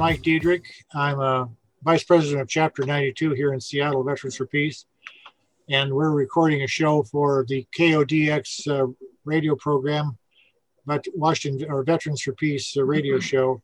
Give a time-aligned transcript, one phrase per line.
[0.00, 0.64] My name is Mike Diedrich.
[0.94, 1.50] I'm a
[1.82, 4.86] vice president of Chapter 92 here in Seattle, Veterans for Peace.
[5.68, 8.86] And we're recording a show for the KODX uh,
[9.26, 10.16] radio program,
[10.86, 13.20] but Washington or Veterans for Peace uh, radio mm-hmm.
[13.20, 13.62] show.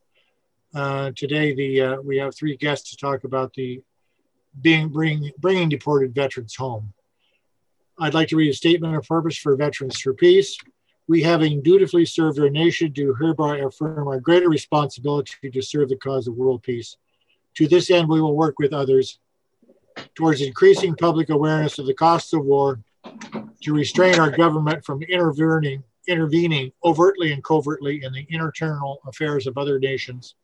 [0.75, 3.81] Uh, today, the uh, we have three guests to talk about the
[4.61, 6.93] being bring, bringing deported veterans home.
[7.99, 10.59] I'd like to read a statement of purpose for Veterans for Peace
[11.09, 15.97] we having dutifully served our nation do hereby affirm our greater responsibility to serve the
[15.97, 16.97] cause of world peace.
[17.55, 19.19] To this end, we will work with others
[20.15, 22.81] towards increasing public awareness of the costs of war,
[23.63, 29.57] to restrain our government from intervening, intervening overtly and covertly in the internal affairs of
[29.57, 30.35] other nations,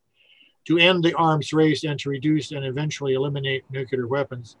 [0.65, 4.55] to end the arms race and to reduce and eventually eliminate nuclear weapons,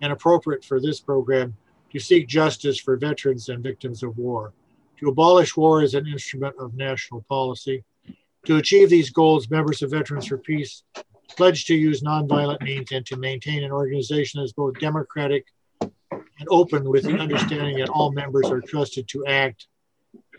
[0.00, 1.54] and appropriate for this program,
[1.92, 4.52] to seek justice for veterans and victims of war
[5.00, 7.82] to abolish war as an instrument of national policy.
[8.46, 10.82] To achieve these goals, members of Veterans for Peace
[11.36, 15.46] pledge to use nonviolent means and to maintain an organization that is both democratic
[15.80, 19.68] and open with the understanding that all members are trusted to act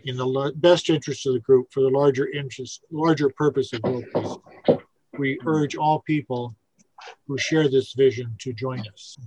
[0.03, 4.05] in the best interest of the group for the larger interest, larger purpose of world
[4.13, 4.77] peace.
[5.17, 6.55] We urge all people
[7.27, 9.17] who share this vision to join us.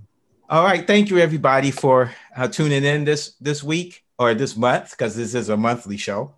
[0.49, 4.91] All right, thank you everybody for uh, tuning in this this week or this month,
[4.91, 6.35] because this is a monthly show.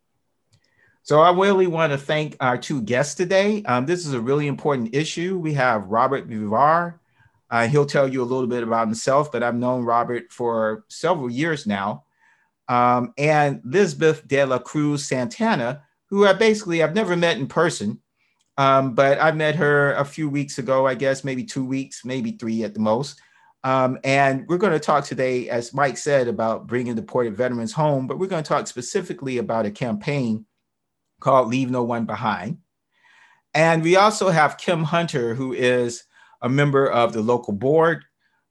[1.03, 3.63] So I really want to thank our two guests today.
[3.65, 5.39] Um, this is a really important issue.
[5.39, 7.01] We have Robert Vivar.
[7.51, 11.31] Uh, he'll tell you a little bit about himself, but I've known Robert for several
[11.31, 12.05] years now.
[12.69, 18.01] Um, and Lizbeth de la Cruz Santana, who I basically I've never met in person,
[18.59, 22.33] um, but I met her a few weeks ago, I guess, maybe two weeks, maybe
[22.33, 23.21] three at the most.
[23.65, 28.07] Um, and we're going to talk today, as Mike said, about bringing deported veterans home,
[28.07, 30.47] but we're going to talk specifically about a campaign
[31.21, 32.59] called Leave No One Behind.
[33.55, 36.05] And we also have Kim Hunter, who is
[36.43, 38.05] a member of the local board,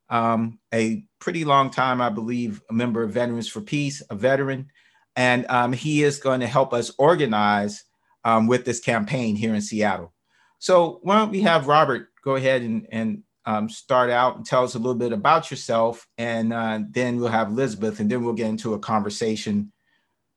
[0.10, 4.68] um, a pretty long time, I believe, a member of Veterans for Peace, a veteran.
[5.16, 7.84] And um, he is going to help us organize
[8.25, 10.12] um, with this campaign here in Seattle.
[10.59, 14.63] So why don't we have Robert go ahead and, and um, start out and tell
[14.63, 18.34] us a little bit about yourself, and uh, then we'll have Elizabeth, and then we'll
[18.34, 19.72] get into a conversation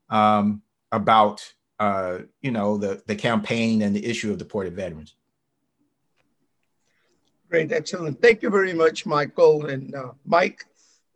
[0.09, 0.61] um,
[0.91, 5.15] about uh, you know the the campaign and the issue of deported veterans.
[7.49, 8.21] Great, excellent.
[8.21, 10.65] Thank you very much, Michael and uh, Mike.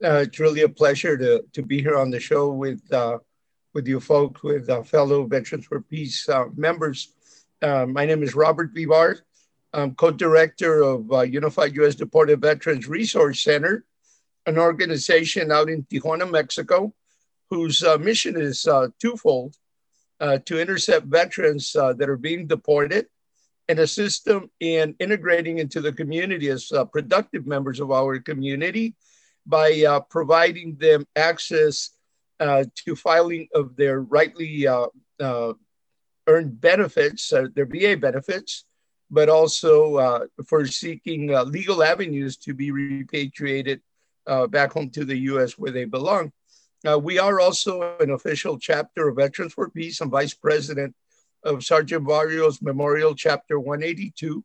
[0.04, 3.20] Uh, it's really a pleasure to to be here on the show with uh,
[3.74, 7.14] with you folks, with uh, fellow Veterans for Peace uh, members.
[7.62, 9.18] Uh, my name is Robert Vivar.
[9.74, 11.96] I'm co-director of uh, Unified U.S.
[11.96, 13.84] Deported Veterans Resource Center,
[14.46, 16.94] an organization out in Tijuana, Mexico,
[17.50, 19.56] whose uh, mission is uh, twofold,
[20.46, 23.08] to intercept veterans that are being deported
[23.68, 28.96] and assist them in integrating into the community as productive members of our community
[29.46, 31.90] by providing them access
[32.40, 34.88] to filing of their rightly uh,
[35.20, 35.54] uh,
[36.28, 38.66] earned benefits, uh, their VA benefits,
[39.12, 43.82] but also uh, for seeking legal avenues to be repatriated
[44.50, 46.32] back home to the US where they belong.
[47.02, 50.02] we are also an official chapter of Veterans for Peace.
[50.02, 50.96] and vice president
[51.44, 54.44] of Sergeant Barrios Memorial Chapter 182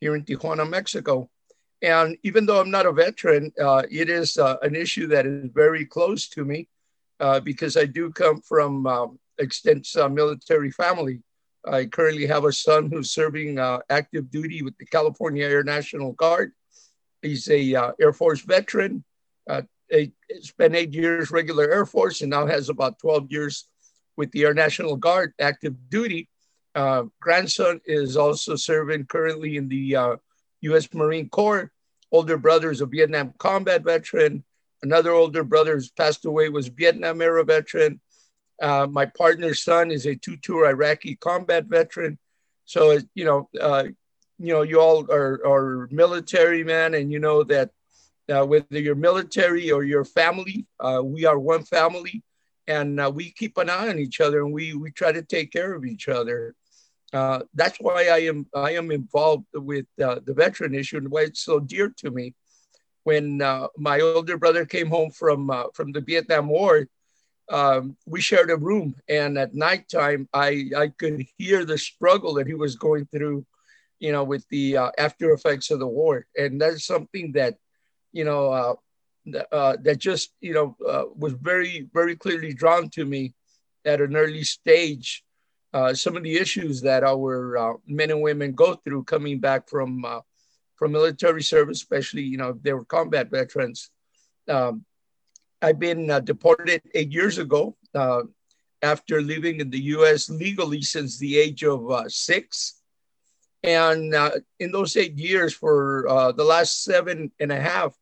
[0.00, 1.30] here in Tijuana, Mexico.
[1.80, 5.50] And even though I'm not a veteran, uh, it is uh, an issue that is
[5.52, 6.68] very close to me
[7.22, 11.20] uh, because I do come from um, extensive uh, military family.
[11.64, 16.12] I currently have a son who's serving uh, active duty with the California Air National
[16.12, 16.52] Guard.
[17.22, 19.04] He's a uh, Air Force veteran.
[19.48, 19.62] Uh,
[20.40, 23.68] spent eight years regular Air Force and now has about 12 years
[24.16, 26.28] with the Air National Guard active duty.
[26.74, 30.18] Uh, grandson is also serving currently in the
[30.62, 30.92] U.S.
[30.92, 31.70] Marine Corps.
[32.10, 34.42] Older brother is a Vietnam combat veteran.
[34.82, 38.00] Another older brother who's passed away was Vietnam era veteran.
[38.60, 42.18] Uh, my partner's son is a two-tour Iraqi combat veteran.
[42.64, 43.84] So you know, uh,
[44.38, 47.70] you know, you all are, are military men, and you know that
[48.28, 52.22] Uh, whether you're military or your family, uh, we are one family,
[52.76, 55.48] and uh, we keep an eye on each other, and we we try to take
[55.50, 56.38] care of each other.
[57.18, 58.38] Uh, that's why I am
[58.68, 62.26] I am involved with the veteran issue and why it's so dear to me.
[63.04, 66.88] When uh, my older brother came home from from the Vietnam War,
[67.50, 72.46] um, we shared a room, and at nighttime, I I could hear the struggle that
[72.46, 73.44] he was going through,
[73.98, 77.56] you know, with the after effects of the war, and that's something that
[78.12, 78.74] you know, uh,
[79.50, 83.34] uh, that just, you know, uh, was very, very clearly drawn to me
[83.84, 85.24] at an early stage.
[85.72, 89.68] Uh, some of the issues that our uh, men and women go through coming back
[89.68, 90.20] from uh,
[90.82, 93.88] from military service, especially, you know, they were combat veterans.
[94.48, 94.84] Um,
[95.62, 97.76] I've been deported eight years ago
[98.82, 100.28] after living in the U.S.
[100.28, 102.82] legally since the age of six.
[103.62, 107.96] And uh, in those eight years, for uh, the last seven and a half,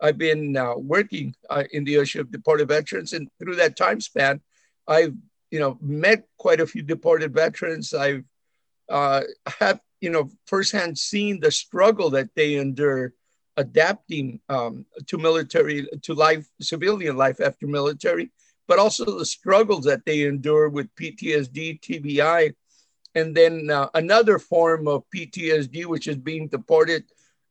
[0.00, 4.00] I've been uh, working uh, in the issue of deported veterans, and through that time
[4.00, 4.40] span,
[4.88, 5.14] I've
[5.52, 7.94] you know met quite a few deported veterans.
[7.94, 8.24] I've
[8.88, 9.20] uh,
[9.60, 13.14] have you know firsthand seen the struggle that they endure
[13.56, 18.30] adapting um, to military to life, civilian life after military,
[18.68, 22.52] but also the struggles that they endure with PTSD, TBI,
[23.14, 27.04] and then uh, another form of PTSD, which is being deported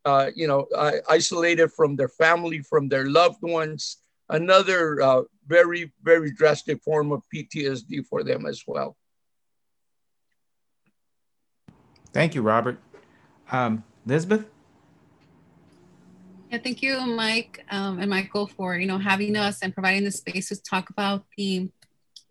[0.06, 3.98] uh, you know, uh, isolated from their family, from their loved ones.
[4.30, 8.98] Another uh, very, very drastic form of PTSD for them as well.
[12.14, 12.78] Thank you, Robert.
[13.52, 14.46] Um, Elizabeth?
[16.52, 20.12] Yeah, thank you, Mike um, and Michael, for you know having us and providing the
[20.12, 21.70] space to talk about the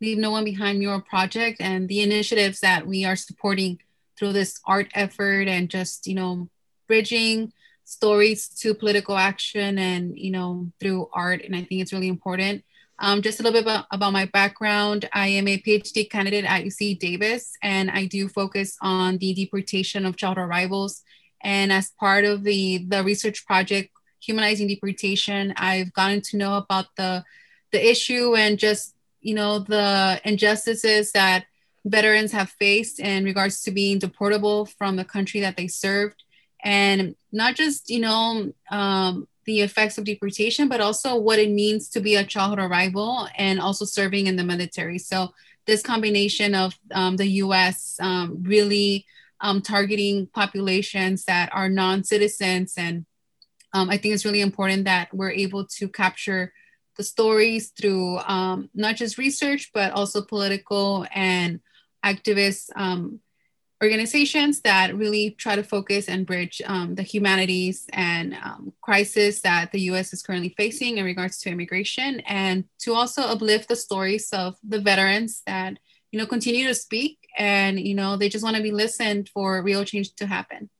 [0.00, 3.81] Leave No One Behind mural project and the initiatives that we are supporting
[4.17, 6.49] through this art effort and just you know
[6.87, 7.52] bridging
[7.84, 12.62] stories to political action and you know through art and i think it's really important
[13.02, 15.08] um, just a little bit about, about my background.
[15.12, 20.06] I am a phd candidate at uc davis and i do focus on the deportation
[20.06, 21.02] of child arrivals.
[21.44, 23.90] And as part of the the research project
[24.20, 27.25] humanizing deportation i've gotten to know about the
[27.72, 31.44] the issue and just you know the injustices that
[31.84, 36.22] veterans have faced in regards to being deportable from the country that they served.
[36.64, 41.89] And not just you know um, the effects of deportation but also what it means
[41.89, 44.99] to be a childhood arrival and also serving in the military.
[44.99, 45.33] So
[45.67, 49.06] this combination of um, the us um, really
[49.41, 53.05] um, targeting populations that are non-citizens and
[53.73, 56.53] um, i think it's really important that we're able to capture
[56.97, 61.61] the stories through um, not just research but also political and
[62.05, 62.71] activists
[63.82, 69.73] organizations that really try to focus and bridge um, the humanities and um, crisis that
[69.73, 70.12] the U.S.
[70.12, 74.81] is currently facing in regards to immigration, and to also uplift the stories of the
[74.81, 75.79] veterans that
[76.12, 79.62] you know continue to speak and you know they just want to be listened for
[79.62, 80.70] real change to happen.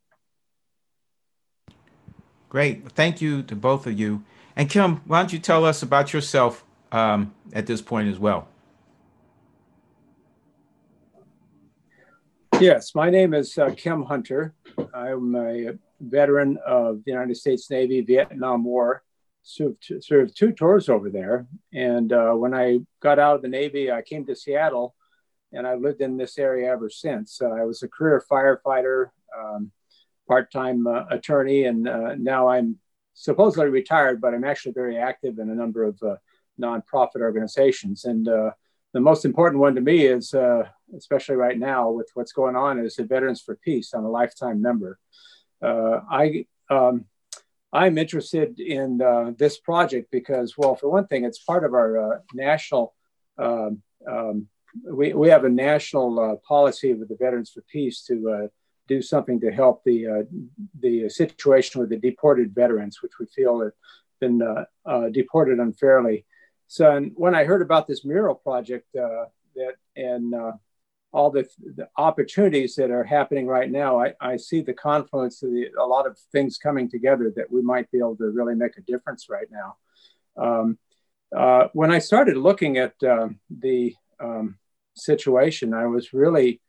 [2.49, 4.23] Great, thank you to both of you.
[4.55, 8.47] And Kim, why don't you tell us about yourself um, at this point as well?
[12.63, 14.55] Yes, my name is uh, Kim Hunter.
[14.95, 19.03] I'm a veteran of the United States Navy, Vietnam War.
[19.43, 21.49] Served, served two tours over there.
[21.75, 24.95] And uh, when I got out of the Navy, I came to Seattle
[25.53, 27.43] and I've lived in this area ever since.
[27.43, 29.73] Uh, I was a career firefighter, um,
[30.29, 32.79] part time uh, attorney, and uh, now I'm
[33.13, 36.15] supposedly retired, but I'm actually very active in a number of uh,
[36.61, 38.05] nonprofit organizations.
[38.05, 40.33] And the most important one to me is,
[40.97, 43.93] especially right now with what's going on, is the Veterans for Peace.
[43.93, 44.99] I'm a lifetime member.
[45.63, 47.07] Uh, I um,
[47.73, 52.15] I'm interested in uh, this project because, well, for one thing, it's part of our
[52.15, 52.95] uh, national.
[53.39, 54.49] Um, um,
[54.85, 58.47] we, we have a national uh, policy with the Veterans for Peace to uh,
[58.89, 60.27] do something to help the
[60.81, 63.73] the situation with the deported veterans, which we feel have
[64.21, 64.43] been
[65.13, 66.27] deported unfairly.
[66.73, 70.53] So when I heard about this mural project uh, that and uh,
[71.13, 75.51] all the, the, opportunities that are happening right now, I, I see the confluence of
[75.51, 78.79] the, a lot of things coming together that we might be able to really make
[78.79, 79.77] a difference right now.
[80.37, 80.79] Um,
[81.37, 84.59] uh, when I started looking at uh, the um,
[84.95, 86.61] situation, I was really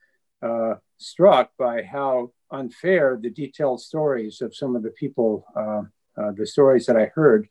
[0.41, 6.45] uh, struck by how unfair the detailed stories of some of the people, uh, the
[6.45, 7.47] stories that I heard,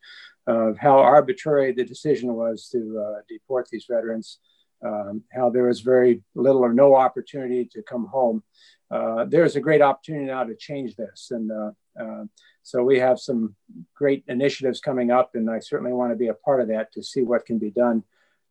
[0.46, 4.38] of how arbitrary the decision was to uh, deport these veterans,
[4.84, 8.42] um, how there was very little or no opportunity to come home.
[8.90, 11.28] Uh, there's a great opportunity now to change this.
[11.30, 12.24] And uh, uh
[12.62, 13.54] So we have some
[13.94, 17.02] great initiatives coming up, and I certainly want to be a part of that to
[17.02, 18.04] see what can be done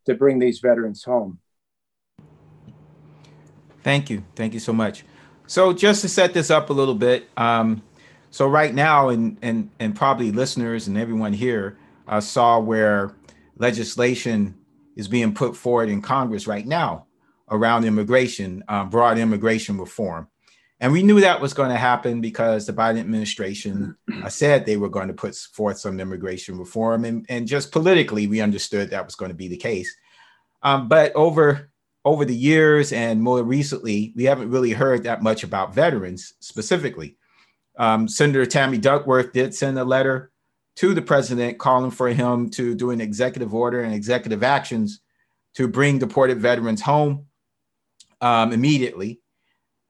[0.06, 1.40] to bring these veterans home.
[3.84, 4.24] Thank you.
[4.36, 5.06] Thank you so much.
[5.48, 7.82] So just to set this up a little bit, um,
[8.30, 13.14] so right now, and and and probably listeners and everyone here uh, saw where
[13.58, 14.56] legislation
[14.96, 17.08] is being put forward in Congress right now
[17.50, 20.28] around immigration, uh, broad immigration reform.
[20.80, 24.78] And we knew that was going to happen because the Biden administration uh, said they
[24.78, 27.06] were going to put forth some immigration reform.
[27.06, 29.96] And, and just politically, we understood that was going to be the case.
[30.64, 31.70] Um, but over,
[32.04, 37.16] over the years and more recently, we haven't really heard that much about veterans specifically.
[37.78, 40.31] Um, Senator Tammy Duckworth did send a letter
[40.82, 45.00] to the president calling for him to do an executive order and executive actions
[45.54, 47.28] to bring deported veterans home
[48.20, 49.22] um, immediately.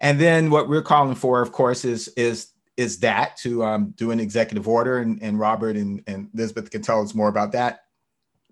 [0.02, 4.12] And then what we're calling for, of course, is is is that to um, do
[4.12, 7.84] an executive order, and, and Robert and, and Elizabeth can tell us more about that.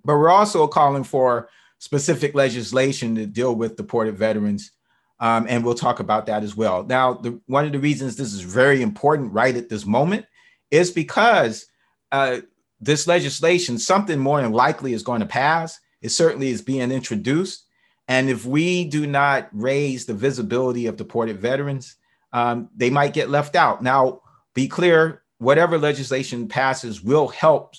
[0.06, 4.72] But we're also calling for specific legislation to deal with deported veterans,
[5.20, 6.86] um, and we'll talk about that as well.
[6.86, 10.26] Now, the, one of the reasons this is very important right at this moment
[10.72, 11.66] is because
[12.12, 12.40] uh,
[12.80, 15.80] this legislation, something more than likely is going to pass.
[16.02, 17.66] It certainly is being introduced,
[18.08, 21.96] and if we do not raise the visibility of deported veterans,
[22.34, 23.84] um, they might get left out.
[23.84, 24.22] Now,
[24.54, 27.76] be clear whatever legislation passes will help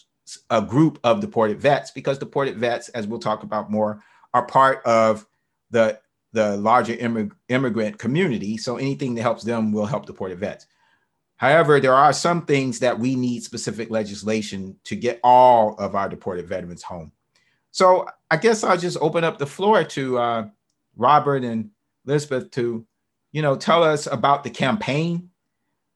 [0.51, 4.85] a group of deported vets because deported vets, as we'll talk about more, are part
[4.85, 5.27] of
[5.71, 5.99] the,
[6.33, 8.57] the larger immig- immigrant community.
[8.57, 10.67] So anything that helps them will help deported vets.
[11.41, 16.07] However, there are some things that we need specific legislation to get all of our
[16.07, 17.13] deported veterans home.
[17.71, 20.49] So I guess I'll just open up the floor to uh,
[20.99, 21.71] Robert and
[22.07, 22.85] Elizabeth to,
[23.33, 25.31] you know, tell us about the campaign.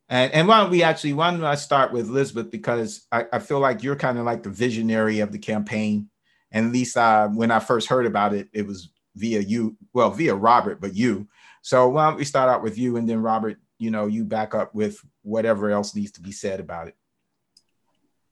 [0.08, 3.38] And, and why don't we actually, why don't I start with Elizabeth because I, I
[3.38, 6.08] feel like you're kind of like the visionary of the campaign.
[6.52, 10.10] And at least uh, when I first heard about it, it was via you, well,
[10.10, 11.28] via Robert, but you.
[11.60, 14.54] So why don't we start out with you and then Robert, you know, you back
[14.54, 16.96] up with whatever else needs to be said about it.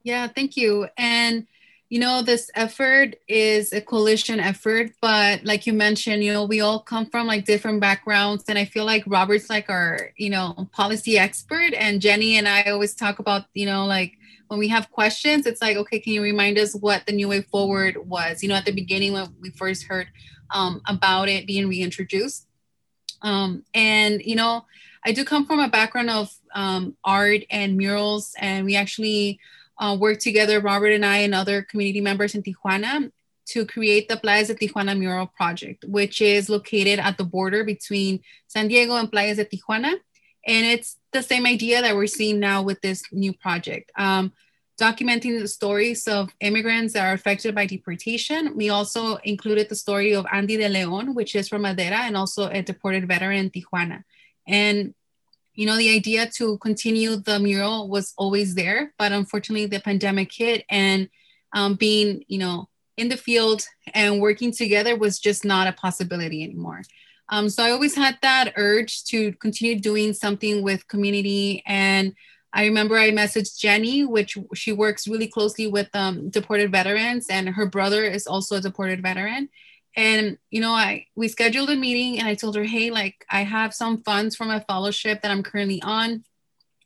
[0.05, 0.87] Yeah, thank you.
[0.97, 1.47] And
[1.93, 6.63] you know this effort is a coalition effort but like you mentioned you know we
[6.63, 10.67] all come from like different backgrounds and i feel like robert's like our you know
[10.73, 14.17] policy expert and jenny and i always talk about you know like
[14.49, 17.43] when we have questions it's like okay can you remind us what the new way
[17.43, 20.09] forward was you know at the beginning when we first heard
[20.55, 22.47] um, about it being reintroduced
[23.21, 24.65] um, and you know
[25.05, 29.41] i do come from a background of um, art and murals and we actually
[29.79, 33.11] uh, worked together, Robert and I and other community members in Tijuana,
[33.47, 38.21] to create the Playas de Tijuana Mural Project, which is located at the border between
[38.47, 39.95] San Diego and Playas de Tijuana.
[40.47, 43.91] And it's the same idea that we're seeing now with this new project.
[43.97, 44.33] Um,
[44.81, 48.57] documenting the stories of immigrants that are affected by deportation.
[48.57, 52.49] We also included the story of Andy de Leon, which is from Madera and also
[52.49, 54.03] a deported veteran in Tijuana.
[54.47, 54.95] And
[55.55, 60.33] you know, the idea to continue the mural was always there, but unfortunately the pandemic
[60.33, 61.09] hit and
[61.53, 63.63] um, being, you know, in the field
[63.95, 66.83] and working together was just not a possibility anymore.
[67.29, 71.63] Um, so I always had that urge to continue doing something with community.
[71.67, 72.15] And
[72.53, 77.49] I remember I messaged Jenny, which she works really closely with um, deported veterans, and
[77.49, 79.49] her brother is also a deported veteran
[79.97, 83.43] and you know i we scheduled a meeting and i told her hey like i
[83.43, 86.25] have some funds for my fellowship that i'm currently on.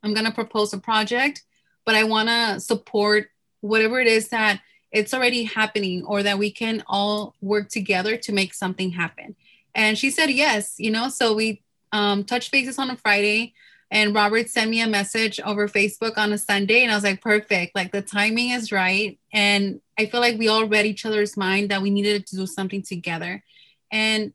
[0.03, 1.43] I'm going to propose a project
[1.85, 3.29] but i want to support
[3.61, 4.61] whatever it is that
[4.93, 9.35] it's already happening or that we can all work together to make something happen.
[9.75, 13.55] And she said yes you know so we um, touched bases on a friday
[13.91, 17.23] and Robert sent me a message over Facebook on a Sunday, and I was like,
[17.23, 17.77] perfect.
[17.77, 19.19] Like the timing is right.
[19.33, 22.47] And I feel like we all read each other's mind that we needed to do
[22.47, 23.45] something together.
[23.93, 24.33] And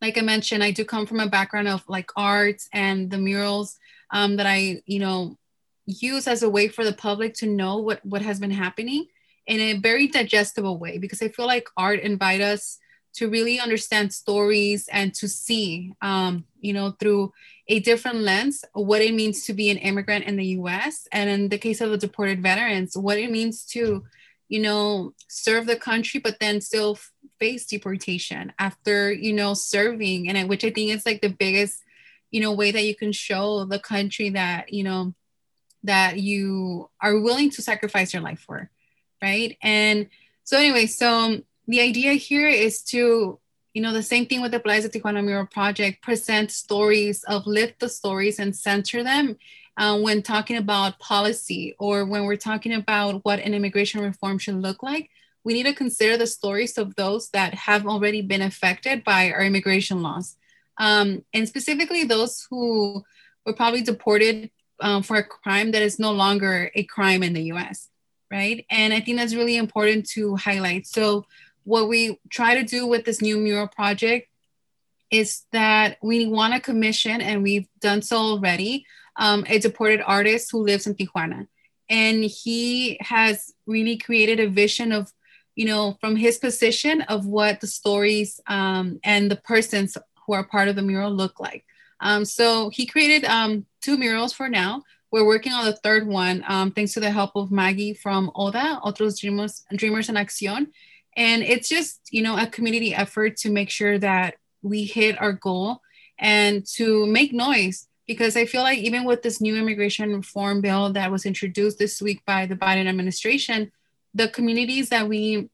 [0.00, 3.78] like I mentioned, I do come from a background of like art and the murals
[4.12, 5.36] um, that I, you know,
[5.86, 9.06] use as a way for the public to know what what has been happening
[9.46, 12.78] in a very digestible way because I feel like art invite us
[13.14, 17.32] to really understand stories and to see, um, you know, through
[17.68, 21.08] a different lens what it means to be an immigrant in the US.
[21.12, 24.04] And in the case of the deported veterans, what it means to,
[24.48, 26.98] you know, serve the country, but then still
[27.40, 30.28] face deportation after, you know, serving.
[30.28, 31.82] And which I think is like the biggest,
[32.30, 35.14] you know, way that you can show the country that, you know,
[35.82, 38.70] that you are willing to sacrifice your life for.
[39.20, 39.56] Right.
[39.62, 40.08] And
[40.44, 43.40] so, anyway, so um, the idea here is to
[43.76, 47.46] you know, the same thing with the Playas de Tijuana Mural Project, present stories, of
[47.46, 49.36] lift the stories and center them
[49.76, 54.54] uh, when talking about policy or when we're talking about what an immigration reform should
[54.54, 55.10] look like,
[55.44, 59.42] we need to consider the stories of those that have already been affected by our
[59.42, 60.36] immigration laws.
[60.78, 63.04] Um, and specifically those who
[63.44, 67.52] were probably deported um, for a crime that is no longer a crime in the
[67.52, 67.90] US,
[68.30, 68.64] right?
[68.70, 70.86] And I think that's really important to highlight.
[70.86, 71.26] So,
[71.66, 74.28] what we try to do with this new mural project
[75.10, 80.50] is that we want to commission, and we've done so already, um, a deported artist
[80.52, 81.48] who lives in Tijuana.
[81.90, 85.12] And he has really created a vision of,
[85.56, 90.44] you know, from his position of what the stories um, and the persons who are
[90.44, 91.64] part of the mural look like.
[91.98, 94.84] Um, so he created um, two murals for now.
[95.10, 98.80] We're working on the third one, um, thanks to the help of Maggie from ODA,
[98.84, 100.68] Otros Dreamers, Dreamers en Acción.
[101.16, 105.32] And it's just, you know, a community effort to make sure that we hit our
[105.32, 105.80] goal
[106.18, 110.92] and to make noise because I feel like even with this new immigration reform bill
[110.92, 113.72] that was introduced this week by the Biden administration,
[114.14, 115.48] the communities that we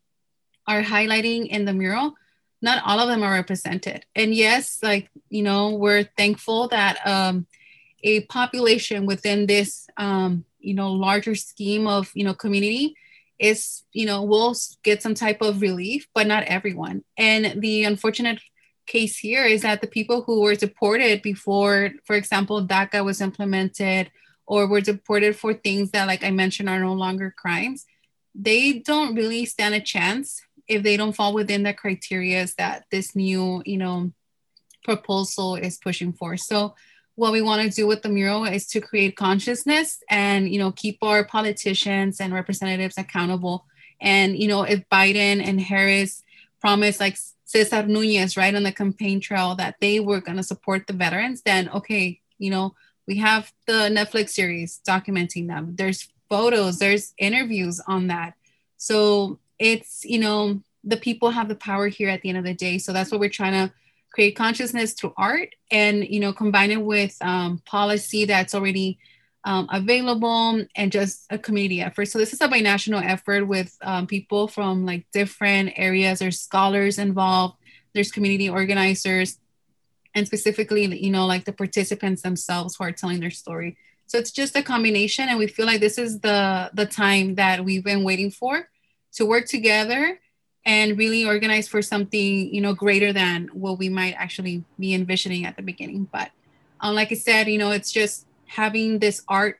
[0.66, 2.14] are highlighting in the mural,
[2.60, 4.04] not all of them are represented.
[4.14, 7.46] And yes, like, you know, we're thankful that um,
[8.04, 12.94] a population within this, um, you know, larger scheme of, you know, community
[13.38, 17.04] is, you know, will get some type of relief, but not everyone.
[17.16, 18.40] And the unfortunate
[18.86, 24.10] case here is that the people who were deported before, for example, DACA was implemented
[24.46, 27.86] or were deported for things that, like I mentioned, are no longer crimes,
[28.34, 33.14] they don't really stand a chance if they don't fall within the criteria that this
[33.14, 34.12] new, you know,
[34.84, 36.36] proposal is pushing for.
[36.36, 36.74] So
[37.22, 40.72] what we want to do with the mural is to create consciousness and, you know,
[40.72, 43.64] keep our politicians and representatives accountable.
[44.00, 46.24] And, you know, if Biden and Harris
[46.60, 50.88] promise like Cesar Nunez, right, on the campaign trail that they were going to support
[50.88, 52.74] the veterans, then okay, you know,
[53.06, 55.76] we have the Netflix series documenting them.
[55.76, 58.34] There's photos, there's interviews on that.
[58.78, 62.52] So it's, you know, the people have the power here at the end of the
[62.52, 62.78] day.
[62.78, 63.72] So that's what we're trying to
[64.12, 68.98] create consciousness through art and, you know, combine it with um, policy that's already
[69.44, 72.06] um, available and just a community effort.
[72.06, 76.18] So this is a binational effort with um, people from like different areas.
[76.18, 77.56] There's scholars involved.
[77.94, 79.38] There's community organizers,
[80.14, 83.76] and specifically, you know, like the participants themselves who are telling their story.
[84.06, 87.64] So it's just a combination, and we feel like this is the the time that
[87.64, 88.68] we've been waiting for
[89.14, 90.18] to work together
[90.64, 95.44] and really organize for something, you know, greater than what we might actually be envisioning
[95.44, 96.08] at the beginning.
[96.12, 96.30] But
[96.80, 99.58] um, like I said, you know, it's just having this art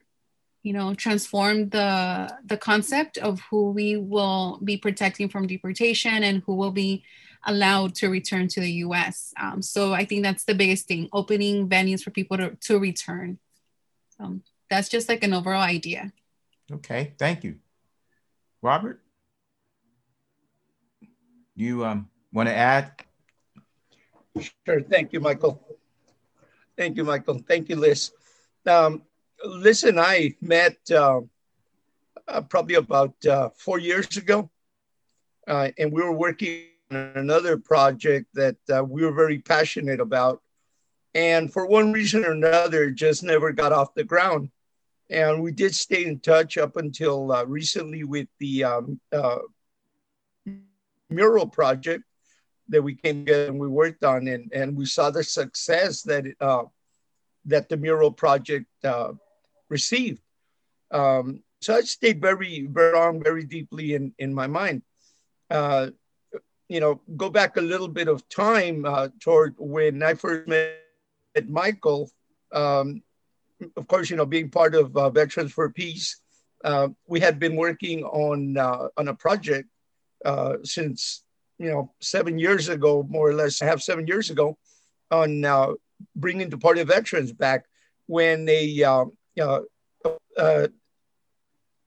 [0.63, 6.43] you know transform the the concept of who we will be protecting from deportation and
[6.47, 7.03] who will be
[7.47, 11.69] allowed to return to the us um, so i think that's the biggest thing opening
[11.69, 13.39] venues for people to, to return.
[14.19, 16.13] So that's just like an overall idea.
[16.71, 17.57] Okay thank you.
[18.63, 19.01] Robert
[21.63, 22.93] you um, want to add
[24.67, 25.63] sure thank you michael
[26.77, 28.13] thank you michael thank you liz
[28.67, 29.03] um,
[29.45, 31.21] Liz and I met uh,
[32.29, 34.51] uh, probably about uh, four years ago,
[35.49, 40.41] uh, and we were working on another project that uh, we were very passionate about.
[41.15, 44.51] And for one reason or another, just never got off the ground.
[45.11, 49.01] And we did stay in touch up until uh, recently with the um,
[51.13, 52.05] mural project
[52.69, 56.27] that we came together and we worked on, and, and we saw the success that
[56.27, 56.37] it,
[57.45, 59.13] that the mural project uh,
[59.69, 60.21] received.
[60.91, 64.83] Um, so it stayed very, very long, very deeply in, in my mind.
[65.51, 65.91] Uh,
[66.69, 70.79] you know, go back a little bit of time uh, toward when I first met
[71.49, 72.11] Michael.
[72.53, 73.03] Um,
[73.77, 76.21] of course, you know, being part of uh, Veterans for Peace,
[76.65, 79.69] uh, we had been working on uh, on a project
[80.25, 81.25] uh, since
[81.59, 84.57] you know seven years ago, more or less, half seven years ago,
[85.11, 85.45] on
[86.17, 87.65] bringing Deported Veterans back
[88.07, 89.05] when a uh,
[89.41, 89.61] uh,
[90.37, 90.69] uh,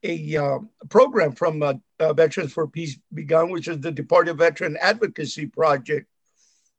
[0.03, 4.77] a uh, program from uh, uh, Veterans for Peace begun, which is the Deported Veteran
[4.79, 6.07] Advocacy Project,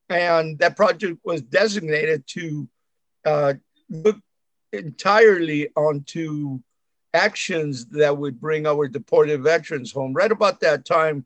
[0.08, 2.68] and that project was designated to
[3.88, 4.18] look
[4.72, 6.60] entirely onto
[7.14, 10.12] actions that would bring our deported veterans home.
[10.12, 11.24] Right about that time,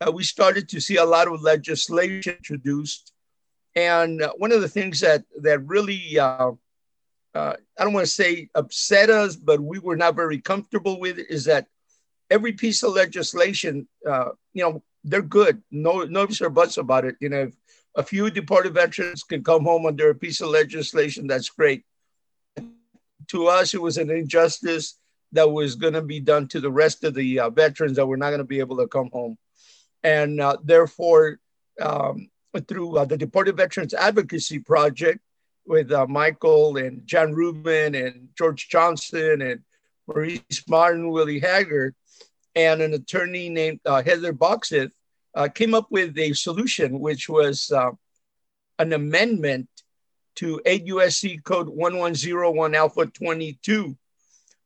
[0.00, 3.12] uh, we started to see a lot of legislation introduced
[3.74, 6.52] and uh, one of the things that that really uh,
[7.36, 11.18] uh, I don't want to say upset us, but we were not very comfortable with
[11.18, 11.66] is that
[12.30, 15.62] every piece of legislation, uh, you know, they're good.
[15.70, 17.16] No, no ifs or buts about it.
[17.20, 17.54] You know, if
[17.94, 21.84] a few deported veterans can come home under a piece of legislation, that's great.
[23.28, 24.98] to us, it was an injustice
[25.32, 28.16] that was going to be done to the rest of the uh, veterans that were
[28.16, 29.36] not going to be able to come home.
[30.06, 31.40] And uh, therefore,
[31.80, 32.30] um,
[32.68, 35.18] through uh, the Deported Veterans Advocacy Project
[35.66, 39.62] with uh, Michael and John Rubin and George Johnson and
[40.06, 41.96] Maurice Martin, Willie Haggard,
[42.54, 44.92] and an attorney named uh, Heather Boxeth,
[45.34, 47.72] uh, came up with a solution, which was
[48.78, 49.68] an amendment
[50.36, 53.96] to 8 USC code 1101 alpha 22.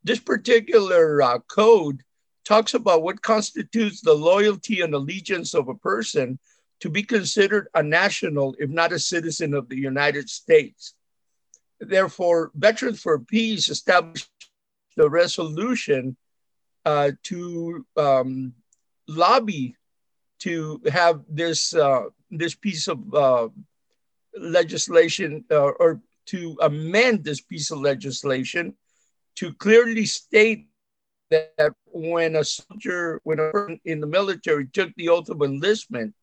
[0.05, 2.03] This particular uh, code
[2.45, 6.39] talks about what constitutes the loyalty and allegiance of a person
[6.81, 10.95] to be considered a national, if not a citizen of the United States.
[11.79, 14.31] Therefore, Veterans for Peace established
[14.97, 16.17] the resolution
[16.85, 18.55] uh, to um,
[19.09, 19.77] lobby
[20.41, 23.49] to have this uh, this piece of uh,
[24.39, 28.75] legislation uh, or to amend this piece of legislation
[29.37, 30.70] to clearly state
[31.31, 36.15] that when a soldier, when a person in the military took the oath of enlistment,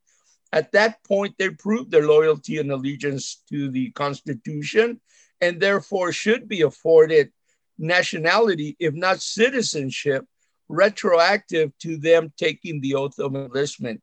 [0.54, 5.00] at that point they proved their loyalty and allegiance to the Constitution
[5.42, 7.32] and therefore should be afforded
[7.78, 10.26] nationality, if not citizenship,
[10.70, 14.02] retroactive to them taking the oath of enlistment.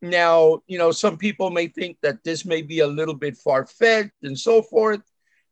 [0.00, 3.66] Now, you know, some people may think that this may be a little bit far
[3.66, 5.00] fetched and so forth.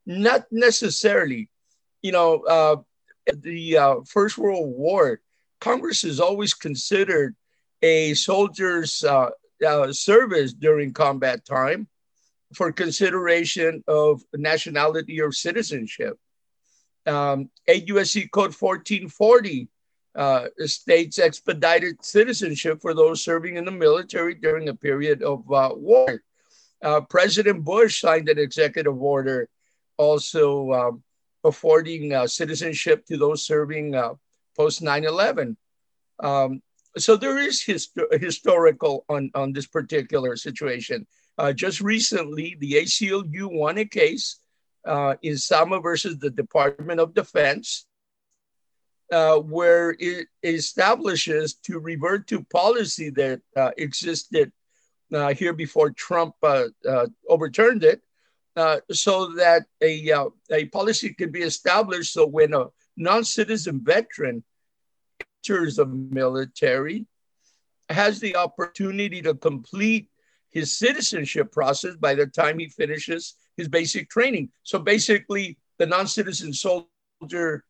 [0.04, 1.48] Not necessarily.
[2.02, 2.76] You know, uh,
[3.26, 5.20] the uh, First World War,
[5.61, 7.37] Congress has always considered
[7.82, 9.30] a soldier's uh,
[9.66, 11.88] uh, service during combat time
[12.54, 16.18] for consideration of nationality or citizenship.
[17.06, 19.68] Um, 8 USC Code 1440
[20.14, 25.70] uh, states expedited citizenship for those serving in the military during a period of uh,
[25.74, 26.22] war.
[26.82, 29.48] Uh, President Bush signed an executive order
[29.96, 31.02] also um,
[31.44, 34.14] affording uh, citizenship to those serving uh,
[34.57, 35.57] post 9 11.
[36.20, 36.62] Um,
[36.96, 41.07] so there is hist- historical on, on this particular situation.
[41.38, 44.38] Uh, just recently, the ACLU won a case
[44.85, 47.87] in Samma versus the Department of Defense
[49.12, 54.50] uh, where it establishes to revert to policy that uh, existed
[55.12, 58.00] uh, here before Trump uh, uh, overturned it,
[58.90, 60.12] so that a,
[60.50, 64.44] a policy can be established so when a non citizen veteran
[65.20, 67.06] enters the military,
[67.88, 70.08] has the opportunity to complete
[70.50, 74.50] his citizenship process by the time he finishes his basic training.
[74.62, 77.64] So basically, the non citizen soldier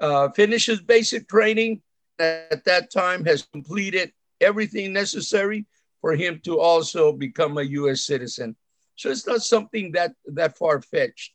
[0.00, 1.82] uh, finishes basic training
[2.18, 5.66] at that time, has completed everything necessary
[6.00, 8.02] for him to also become a U.S.
[8.02, 8.56] citizen.
[8.96, 11.32] So it's not something that that far fetched.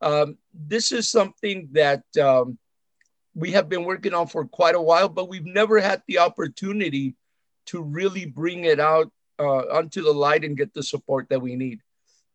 [0.00, 2.58] Um, this is something that um,
[3.34, 7.14] we have been working on for quite a while, but we've never had the opportunity
[7.66, 11.56] to really bring it out uh, onto the light and get the support that we
[11.56, 11.80] need.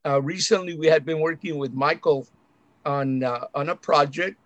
[0.05, 2.27] Uh, recently, we had been working with Michael
[2.85, 4.37] on uh, on a project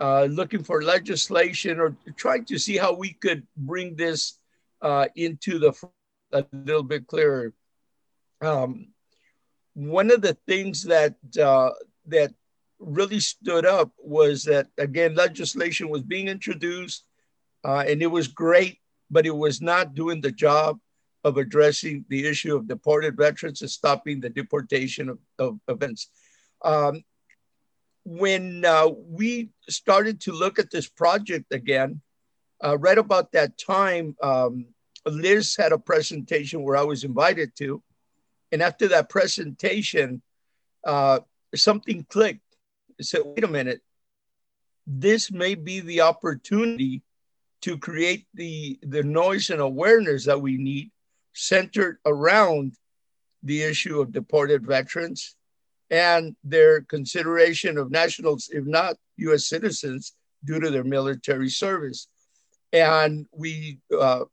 [0.00, 4.38] uh, looking for legislation or trying to see how we could bring this
[4.82, 5.72] uh, into the
[6.32, 7.52] a little bit clearer.
[8.40, 8.88] Um,
[9.76, 11.70] one of the things that uh,
[12.06, 12.32] that
[12.78, 17.04] really stood up was that again legislation was being introduced
[17.62, 18.78] uh, and it was great,
[19.10, 20.78] but it was not doing the job
[21.24, 26.08] of addressing the issue of deported veterans and stopping the deportation of, of events.
[26.64, 27.02] Um,
[28.04, 32.00] when uh, we started to look at this project again,
[32.64, 34.66] uh, right about that time, um,
[35.04, 37.82] Liz had a presentation where I was invited to.
[38.52, 40.22] And after that presentation,
[40.84, 41.20] uh,
[41.54, 42.40] something clicked.
[42.98, 43.82] I said, wait a minute,
[44.86, 47.02] this may be the opportunity
[47.62, 50.90] to create the, the noise and awareness that we need
[51.32, 52.72] centered around
[53.42, 55.36] the issue of deported veterans
[55.90, 62.08] and their consideration of nationals, if not US citizens, due to their military service.
[62.72, 64.24] And we uh,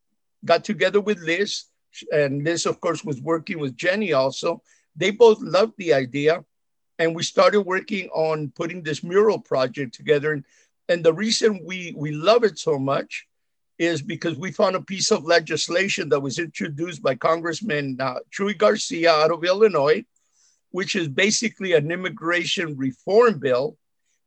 [0.44, 1.66] got together with Liz,
[2.12, 4.62] and Liz, of course, was working with Jenny also.
[4.96, 6.44] They both loved the idea,
[7.00, 10.34] and we started working on putting this mural project together.
[10.34, 10.46] And,
[10.90, 13.28] and the reason we, we love it so much
[13.80, 18.58] is because we found a piece of legislation that was introduced by Congressman uh, Chuy
[18.58, 20.06] Garcia out of Illinois
[20.74, 23.78] which is basically an immigration reform bill,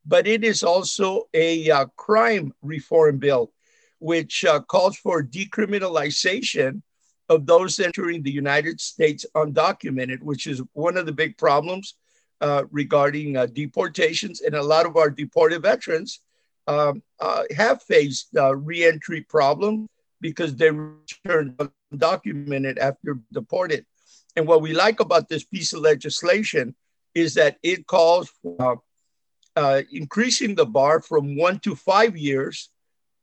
[0.06, 3.52] but it is also a uh, crime reform bill,
[3.98, 6.82] which uh, calls for decriminalization
[7.28, 11.94] of those entering the United States undocumented, which is one of the big problems
[12.40, 16.20] uh, regarding uh, deportations, and a lot of our deported veterans
[16.66, 19.88] um, uh, have faced uh, reentry problems
[20.20, 21.56] because they returned
[21.92, 23.84] undocumented after deported.
[24.34, 26.74] And what we like about this piece of legislation
[27.14, 28.82] is that it calls for
[29.56, 32.70] uh, increasing the bar from one to five years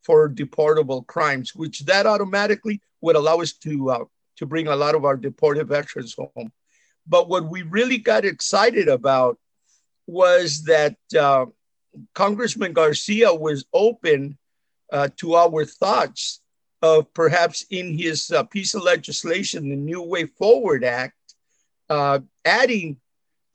[0.04, 4.06] for deportable crimes, which that automatically would allow us to uh,
[4.38, 6.52] to bring a lot of our deported veterans home.
[7.06, 9.38] But what we really got excited about
[10.08, 11.46] was that uh,
[12.16, 14.38] Congressman Garcia was open
[14.92, 16.42] uh, to our thoughts
[16.82, 21.36] of perhaps in his uh, piece of legislation, the New Way Forward Act,
[21.90, 22.98] uh, adding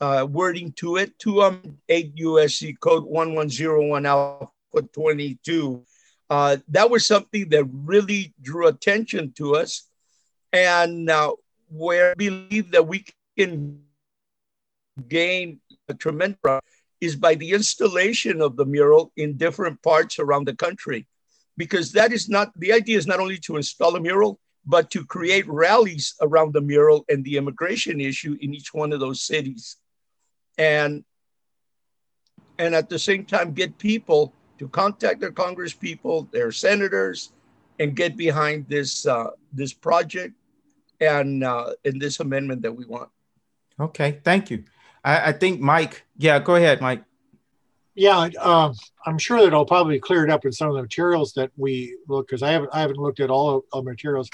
[0.00, 4.48] uh, wording to it to um, 8 USC Code 1101 Alpha
[4.92, 5.84] 22.
[6.30, 9.88] Uh, that was something that really drew attention to us.
[10.52, 11.32] And uh,
[11.68, 13.04] where we believe that we
[13.36, 13.80] can
[15.08, 16.60] gain a tremendous
[17.00, 21.06] is by the installation of the mural in different parts around the country.
[21.56, 25.04] Because that is not the idea is not only to install a mural, but to
[25.04, 29.76] create rallies around the mural and the immigration issue in each one of those cities.
[30.56, 31.04] And
[32.58, 37.32] and at the same time get people to contact their congress people, their senators,
[37.78, 40.34] and get behind this uh, this project
[41.00, 43.08] and uh, in this amendment that we want.
[43.80, 44.64] Okay, thank you.
[45.04, 46.04] I, I think Mike.
[46.16, 47.04] Yeah, go ahead, Mike.
[47.94, 48.72] Yeah, uh,
[49.06, 51.96] I'm sure that I'll probably clear it up in some of the materials that we
[52.06, 54.30] look because I haven't I haven't looked at all of, of materials.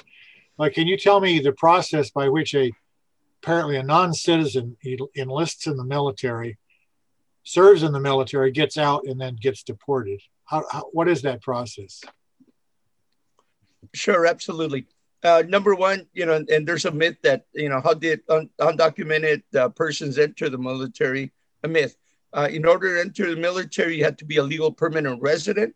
[0.57, 2.73] But can you tell me the process by which a
[3.43, 4.77] apparently a non-citizen
[5.17, 6.57] enlists in the military,
[7.45, 10.21] serves in the military, gets out, and then gets deported?
[10.45, 12.03] How, how what is that process?
[13.95, 14.87] Sure, absolutely
[15.25, 18.51] uh, number one, you know, and there's a myth that, you know, how did un-
[18.61, 21.33] undocumented uh, persons enter the military?
[21.65, 21.97] A myth.
[22.35, 25.75] Uh, in order to enter the military, you had to be a legal permanent resident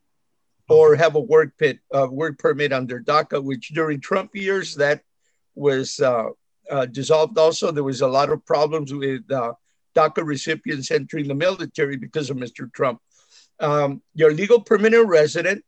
[0.68, 5.02] or have a work pit, uh, work permit under DACA, which during Trump years that
[5.54, 6.26] was uh,
[6.70, 7.38] uh, dissolved.
[7.38, 9.22] Also, there was a lot of problems with
[9.98, 12.72] DACA recipients entering the military because of Mr.
[12.72, 13.00] Trump.
[13.61, 15.64] Um, you're a legal permanent resident.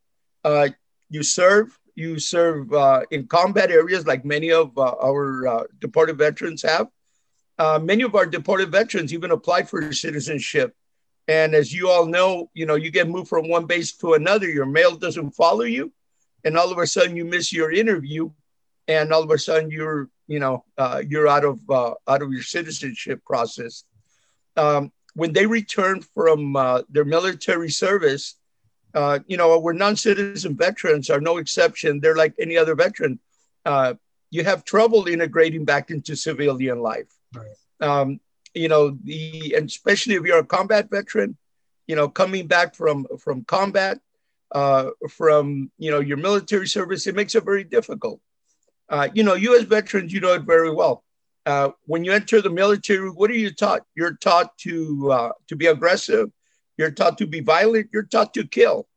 [1.17, 1.69] you serve
[2.01, 6.89] you serve uh, in combat areas like many of uh, our uh, deported veterans have.
[7.59, 10.75] Uh, many of our deported veterans even apply for citizenship.
[11.29, 14.49] And as you all know, you know, you get moved from one base to another,
[14.49, 15.93] your mail doesn't follow you.
[16.43, 18.31] And all of a sudden you miss your interview
[18.89, 22.33] and all of a sudden you're, you know, uh, you're out of, uh, out of
[22.33, 23.85] your citizenship process.
[24.57, 26.53] Um, when they return from
[26.89, 28.37] their military service,
[28.95, 32.01] uh, you know, we're non-citizen veterans are no exception.
[32.01, 33.21] They're like any other veteran.
[33.65, 33.95] Uh,
[34.31, 37.09] you have trouble integrating back into civilian life.
[37.35, 37.47] Right.
[37.81, 38.21] Um,
[38.55, 41.37] you know, the and especially if you're a combat veteran,
[41.87, 44.01] you know, coming back from from combat,
[44.53, 48.21] uh, from you know your military service, it makes it very difficult.
[48.89, 51.05] Uh, you know, you as veterans, you know it very well.
[51.51, 53.83] Uh, when you enter the military, what are you taught?
[53.99, 54.75] You're taught to
[55.19, 56.27] uh, to be aggressive,
[56.81, 57.91] you're taught to be violent.
[57.93, 58.89] You're taught to kill.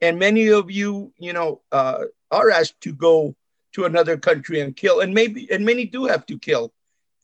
[0.00, 3.34] And many of you, you know, uh, are asked to go
[3.74, 5.00] to another country and kill.
[5.00, 6.72] And maybe, and many do have to kill.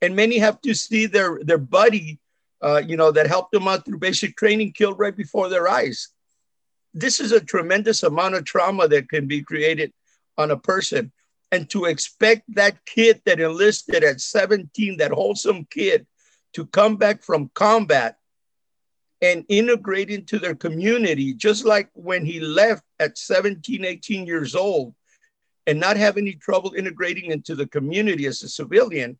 [0.02, 2.18] And many have to see their, their buddy,
[2.60, 6.08] uh, you know, that helped them out through basic training killed right before their eyes.
[6.92, 9.92] This is a tremendous amount of trauma that can be created
[10.36, 11.12] on a person.
[11.52, 16.06] And to expect that kid that enlisted at 17, that wholesome kid,
[16.54, 18.16] to come back from combat
[19.22, 24.94] and integrate into their community, just like when he left at 17, 18 years old
[25.66, 29.18] and not have any trouble integrating into the community as a civilian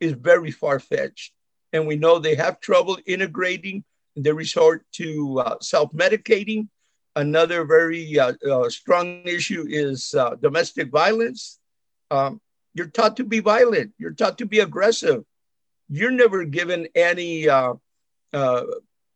[0.00, 1.32] is very far fetched.
[1.72, 3.84] And we know they have trouble integrating,
[4.16, 6.68] they resort to uh, self medicating.
[7.18, 11.58] Another very uh, uh, strong issue is uh, domestic violence.
[12.12, 12.40] Um,
[12.74, 15.24] you're taught to be violent, you're taught to be aggressive.
[15.88, 17.74] You're never given any uh,
[18.32, 18.62] uh,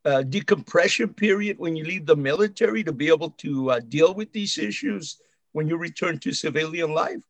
[0.05, 4.59] uh, decompression period when you leave the military to be able to deal with these
[4.59, 5.21] issues
[5.53, 7.23] when you return to civilian life.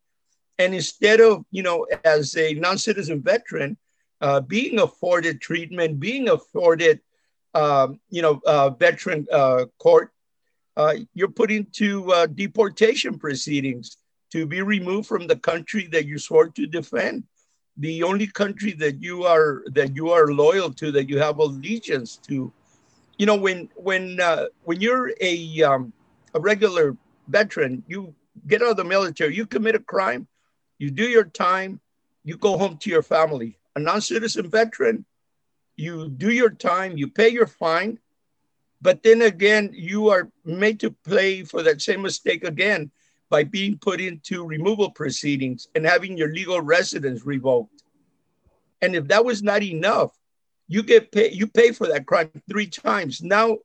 [0.58, 3.76] And instead of, you know, as a non citizen veteran,
[4.46, 7.00] being afforded treatment, being afforded,
[7.52, 10.12] um, you know, uh, veteran uh, court,
[10.76, 13.96] uh, you're put into deportation proceedings
[14.30, 17.24] to be removed from the country that you swore to defend
[17.78, 22.16] the only country that you are that you are loyal to that you have allegiance
[22.16, 22.52] to
[23.16, 25.92] you know when when uh, when you're a um,
[26.34, 26.96] a regular
[27.28, 28.14] veteran, you
[28.46, 30.26] get out of the military, you commit a crime,
[30.78, 31.80] you do your time,
[32.24, 33.58] you go home to your family.
[33.76, 35.04] A non-citizen veteran,
[35.76, 37.98] you do your time, you pay your fine,
[38.82, 42.90] but then again, you are made to play for that same mistake again
[43.30, 47.84] by being put into removal proceedings and having your legal residence revoked.
[48.82, 50.10] And if that was not enough,
[50.66, 53.22] you get pay, you pay for that crime three times.
[53.22, 53.58] Now,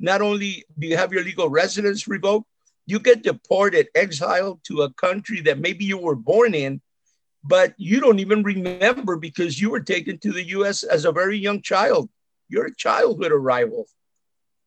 [0.00, 2.48] not only do you have your legal residence revoked,
[2.84, 6.80] you get deported, exiled to a country that maybe you were born in,
[7.44, 11.38] but you don't even remember because you were taken to the US as a very
[11.38, 12.10] young child.
[12.48, 13.86] You're a childhood arrival.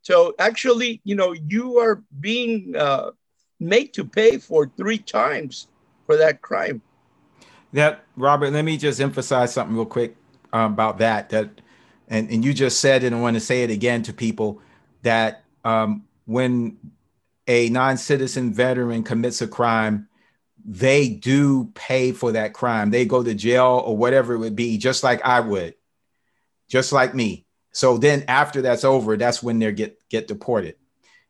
[0.07, 3.11] So actually, you know, you are being uh,
[3.59, 5.67] made to pay for three times
[6.05, 6.81] for that crime.
[7.73, 10.15] That Robert, let me just emphasize something real quick
[10.53, 11.27] um, about that.
[11.31, 11.49] That,
[12.07, 14.61] and, and you just said it, and I want to say it again to people
[15.01, 16.77] that um, when
[17.45, 20.07] a non-citizen veteran commits a crime,
[20.63, 22.91] they do pay for that crime.
[22.91, 25.75] They go to jail or whatever it would be, just like I would,
[26.69, 27.46] just like me.
[27.77, 30.77] So then after that's over, that's when they get get deported.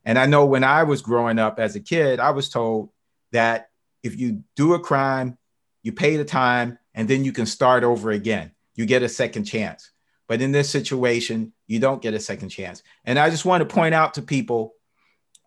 [0.05, 2.89] And I know when I was growing up as a kid, I was told
[3.33, 3.69] that
[4.01, 5.38] if you do a crime,
[5.83, 8.53] you pay the time, and then you can start over again.
[8.75, 9.91] You get a second chance.
[10.29, 12.81] But in this situation, you don't get a second chance.
[13.03, 14.73] And I just want to point out to people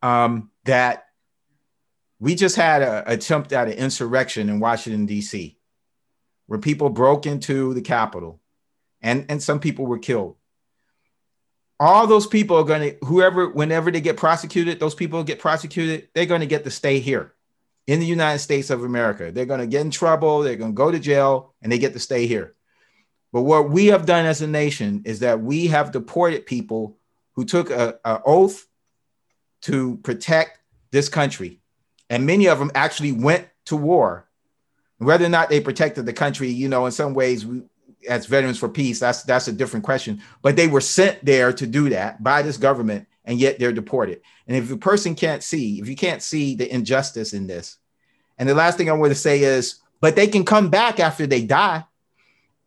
[0.02, 1.04] um, that
[2.18, 5.56] we just had an attempt at an insurrection in Washington, D.C.,
[6.46, 8.38] where people broke into the Capitol
[9.00, 10.36] and, and some people were killed.
[11.80, 16.08] All those people are going to, whoever, whenever they get prosecuted, those people get prosecuted,
[16.14, 17.32] they're going to get to stay here
[17.86, 19.32] in the United States of America.
[19.32, 21.94] They're going to get in trouble, they're going to go to jail, and they get
[21.94, 22.54] to stay here.
[23.32, 26.98] But what we have done as a nation is that we have deported people
[27.32, 28.66] who took an oath
[29.62, 30.58] to protect
[30.90, 31.60] this country.
[32.10, 34.28] And many of them actually went to war.
[34.98, 37.62] Whether or not they protected the country, you know, in some ways, we,
[38.08, 40.22] as veterans for peace, that's that's a different question.
[40.42, 44.20] But they were sent there to do that by this government, and yet they're deported.
[44.46, 47.76] And if a person can't see, if you can't see the injustice in this,
[48.38, 51.26] and the last thing I want to say is, but they can come back after
[51.26, 51.84] they die.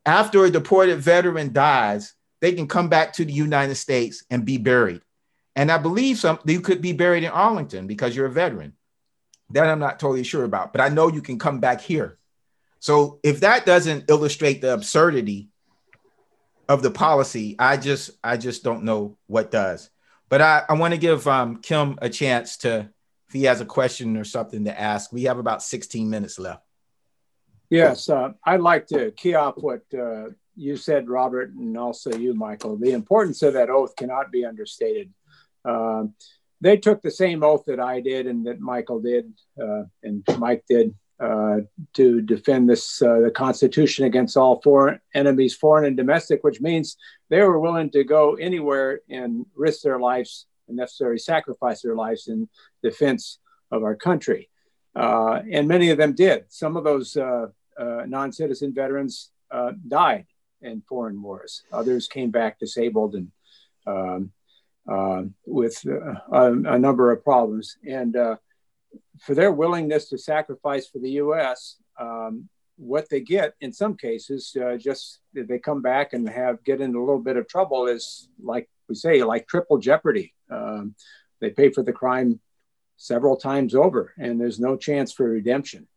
[0.06, 4.58] After a deported veteran dies, they can come back to the United States and be
[4.58, 5.02] buried.
[5.56, 8.74] And I believe some you could be buried in Arlington because you're a veteran.
[9.52, 12.17] That I'm not totally sure about, but I know you can come back here.
[12.84, 15.48] So if that doesn't illustrate the absurdity
[16.67, 19.89] of the policy, I just I just don't know what does.
[20.28, 22.89] But I, I want to give um, Kim a chance to
[23.30, 25.13] if he has a question or something to ask.
[25.13, 26.62] We have about 16 minutes left.
[27.69, 32.34] Yes, uh, I'd like to key off what uh, you said, Robert, and also you,
[32.34, 32.76] Michael.
[32.76, 35.10] The importance of that oath cannot be understated.
[35.63, 36.15] Um,
[36.60, 40.65] they took the same oath that I did and that Michael did uh, and Mike
[40.67, 40.93] did
[41.24, 41.62] uh,
[41.94, 46.98] to defend this uh, the Constitution against all foreign enemies, foreign and domestic, which means
[47.30, 52.28] they were willing to go anywhere and risk their lives and necessarily sacrifice their lives
[52.28, 52.50] in
[52.82, 53.40] defense
[53.72, 54.50] of our country.
[54.98, 56.44] Uh, and many of them did.
[56.50, 57.48] Some of those uh,
[57.80, 59.32] uh, non-citizen veterans
[59.88, 60.26] died
[60.62, 61.64] in foreign wars.
[61.72, 63.32] Others came back disabled and
[64.90, 67.78] um, with a, a, number of problems.
[67.88, 68.18] And
[69.19, 74.56] for their willingness to sacrifice for the U.S., um, what they get in some cases,
[74.60, 78.30] uh, just they come back and have get into a little bit of trouble is
[78.41, 80.34] like we say, like triple jeopardy.
[80.49, 80.95] Um,
[81.39, 82.39] they pay for the crime
[82.97, 85.88] several times over, and there's no chance for redemption.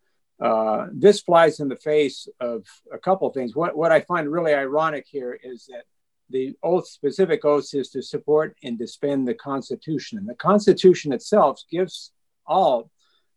[0.41, 3.57] Uh, this flies in the face of a couple of things.
[3.57, 5.85] What, what I find really ironic here is that
[6.29, 10.19] the oath, specific oath, is to support and defend the Constitution.
[10.19, 12.13] And the Constitution itself gives
[12.47, 12.91] all,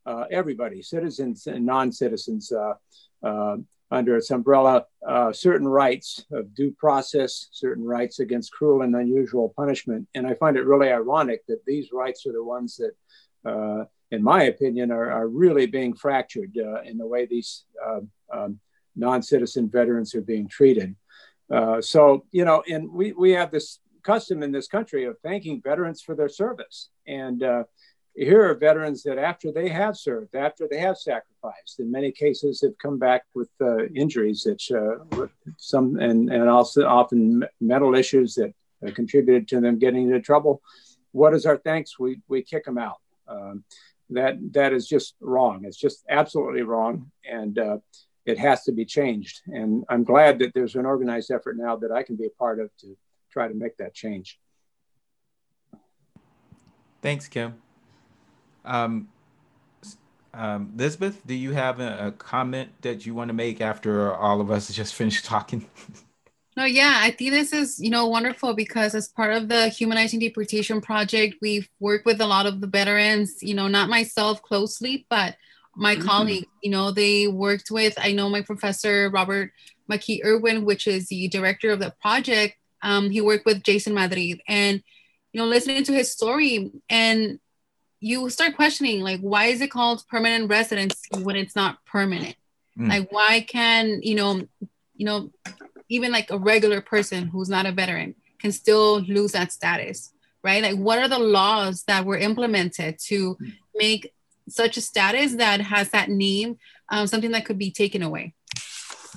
[0.05, 2.73] everybody, citizens and non citizens, uh,
[3.23, 3.57] uh,
[3.91, 9.51] under its umbrella, uh, certain rights of due process, certain rights against cruel and unusual
[9.55, 10.07] punishment.
[10.13, 14.21] And I find it really ironic that these rights are the ones that, uh, in
[14.21, 17.65] my opinion, are, are really being fractured uh, in the way these
[18.31, 18.59] um,
[18.95, 20.95] non citizen veterans are being treated.
[21.51, 25.61] Uh, so, you know, and we, we have this custom in this country of thanking
[25.63, 26.89] veterans for their service.
[27.07, 27.63] And uh,
[28.19, 32.61] here are veterans that after they have served, after they have sacrificed, in many cases
[32.61, 38.35] have come back with uh, injuries that uh, some, and, and also often mental issues
[38.35, 38.53] that
[38.93, 40.61] contributed to them getting into trouble.
[41.13, 41.97] What is our thanks?
[41.97, 42.97] We, we kick them out.
[43.27, 43.63] Um,
[44.09, 45.63] that, that is just wrong.
[45.63, 47.11] It's just absolutely wrong.
[47.29, 47.77] And uh,
[48.25, 49.41] it has to be changed.
[49.47, 52.59] And I'm glad that there's an organized effort now that I can be a part
[52.59, 52.97] of to
[53.31, 54.39] try to make that change.
[57.01, 57.61] Thanks, Kim.
[58.69, 59.09] Um,
[60.33, 64.41] um, Elizabeth, do you have a, a, comment that you want to make after all
[64.41, 65.65] of us just finished talking?
[66.55, 70.19] No, yeah, I think this is, you know, wonderful because as part of the Humanizing
[70.19, 75.07] Deportation Project, we've worked with a lot of the veterans, you know, not myself closely,
[75.09, 75.35] but
[75.75, 76.07] my mm-hmm.
[76.07, 79.51] colleagues, you know, they worked with, I know my professor, Robert
[79.89, 82.57] McKee Irwin, which is the director of the project.
[82.83, 84.83] Um, he worked with Jason Madrid and,
[85.31, 87.39] you know, listening to his story and
[87.99, 92.35] you start questioning, like, why is it called permanent residency when it's not permanent?
[92.77, 92.89] Mm.
[92.89, 94.47] Like, why can, you know,
[94.95, 95.31] you know,
[95.89, 100.63] even like a regular person who's not a veteran can still lose that status, right?
[100.63, 103.37] Like, what are the laws that were implemented to
[103.75, 104.13] make
[104.47, 106.57] such a status that has that name,
[106.89, 108.33] um, something that could be taken away?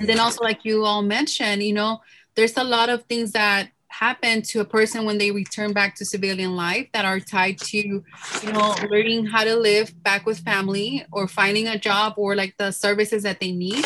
[0.00, 2.00] And then also, like you all mentioned, you know,
[2.34, 6.04] there's a lot of things that happen to a person when they return back to
[6.04, 11.04] civilian life that are tied to you know learning how to live back with family
[11.12, 13.84] or finding a job or like the services that they need.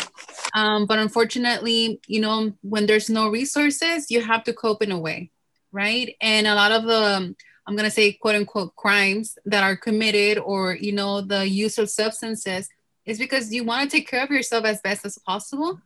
[0.53, 4.99] Um, but unfortunately you know when there's no resources you have to cope in a
[4.99, 5.31] way
[5.73, 6.15] right?
[6.21, 7.35] And a lot of the
[7.67, 11.77] i'm going to say quote unquote crimes that are committed or you know the use
[11.77, 12.69] of substances
[13.07, 15.79] is because you want to take care of yourself as best as possible.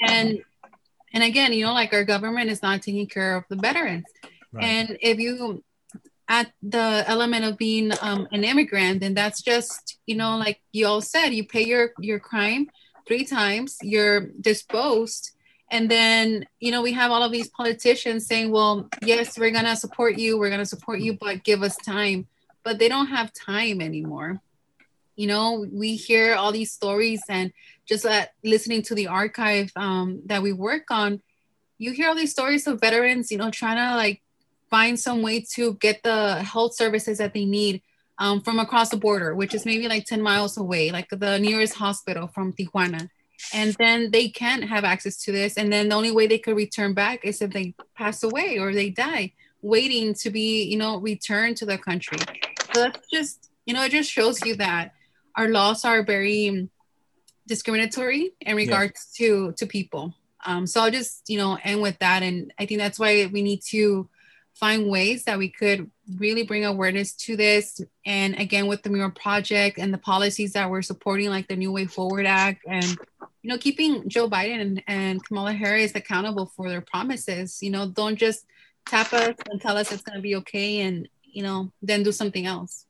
[0.00, 0.40] And
[1.12, 4.04] and again, you know, like our government is not taking care of the veterans.
[4.52, 4.64] Right.
[4.64, 5.62] And if you
[6.28, 10.86] at the element of being um, an immigrant, then that's just, you know, like you
[10.86, 12.68] all said, you pay your your crime
[13.06, 15.32] three times, you're disposed.
[15.72, 19.64] And then, you know, we have all of these politicians saying, well, yes, we're going
[19.64, 22.26] to support you, we're going to support you, but give us time.
[22.64, 24.40] But they don't have time anymore.
[25.16, 27.52] You know, we hear all these stories and
[27.90, 31.20] just uh, listening to the archive um, that we work on,
[31.76, 34.22] you hear all these stories of veterans, you know, trying to like
[34.70, 37.82] find some way to get the health services that they need
[38.18, 41.74] um, from across the border, which is maybe like 10 miles away, like the nearest
[41.74, 43.08] hospital from Tijuana.
[43.52, 45.56] And then they can't have access to this.
[45.56, 48.72] And then the only way they could return back is if they pass away or
[48.72, 49.32] they die,
[49.62, 52.18] waiting to be, you know, returned to the country.
[52.72, 54.92] So that's just, you know, it just shows you that
[55.34, 56.68] our laws are very
[57.50, 59.26] discriminatory in regards yeah.
[59.26, 60.14] to to people.
[60.46, 63.42] Um, so I'll just you know end with that, and I think that's why we
[63.42, 64.08] need to
[64.54, 67.80] find ways that we could really bring awareness to this.
[68.06, 71.72] And again, with the Mural Project and the policies that we're supporting, like the New
[71.72, 72.96] Way Forward Act, and
[73.42, 77.62] you know, keeping Joe Biden and, and Kamala Harris accountable for their promises.
[77.62, 78.46] You know, don't just
[78.86, 82.12] tap us and tell us it's going to be okay, and you know, then do
[82.12, 82.86] something else.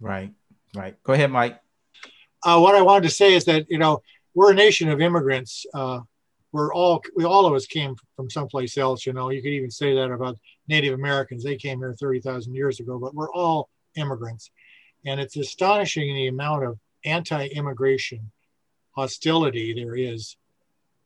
[0.00, 0.32] Right,
[0.74, 1.00] right.
[1.04, 1.60] Go ahead, Mike
[2.42, 4.02] uh, what I wanted to say is that you know
[4.34, 5.66] we're a nation of immigrants.
[5.74, 6.00] Uh,
[6.52, 9.06] we're all we all of us came from someplace else.
[9.06, 10.38] You know, you could even say that about
[10.68, 11.44] Native Americans.
[11.44, 14.50] They came here thirty thousand years ago, but we're all immigrants,
[15.04, 18.30] and it's astonishing the amount of anti-immigration
[18.92, 20.36] hostility there is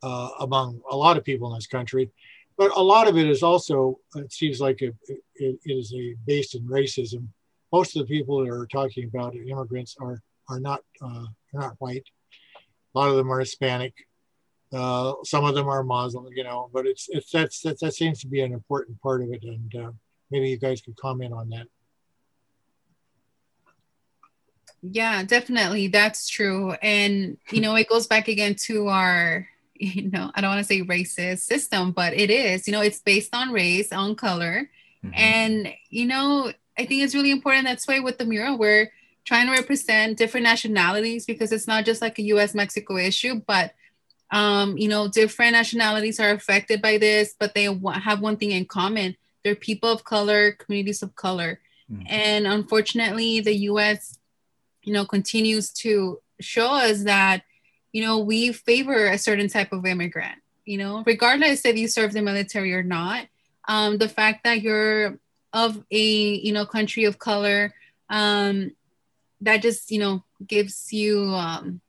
[0.03, 2.11] uh, among a lot of people in this country.
[2.57, 6.15] But a lot of it is also, it seems like it, it, it is a
[6.27, 7.27] based in racism.
[7.73, 12.05] Most of the people that are talking about immigrants are are not uh, not white.
[12.95, 13.95] A lot of them are Hispanic.
[14.73, 16.71] Uh, some of them are Muslim, you know.
[16.73, 19.75] But it's it's that's, that's that seems to be an important part of it, and
[19.75, 19.93] uh,
[20.31, 21.67] maybe you guys could comment on that.
[24.83, 30.31] Yeah, definitely, that's true, and you know, it goes back again to our you know
[30.35, 33.53] i don't want to say racist system but it is you know it's based on
[33.53, 34.71] race on color
[35.05, 35.15] mm-hmm.
[35.15, 38.91] and you know i think it's really important that's why with the mural we're
[39.25, 43.75] trying to represent different nationalities because it's not just like a US Mexico issue, but
[44.31, 48.65] um, you know, different nationalities are affected by this, but they have one thing in
[48.65, 49.17] common.
[49.45, 51.61] They're people of color, communities of color.
[51.91, 52.07] Mm-hmm.
[52.09, 54.19] And unfortunately, the US,
[54.83, 57.45] you know, continues to show us that,
[57.93, 62.13] you know, we favor a certain type of immigrant, you know, regardless if you serve
[62.13, 63.27] the military or not.
[63.69, 65.19] Um, the fact that you're
[65.53, 67.73] of a, you know, country of color,
[68.11, 68.73] um,
[69.45, 71.81] that just you know gives you um,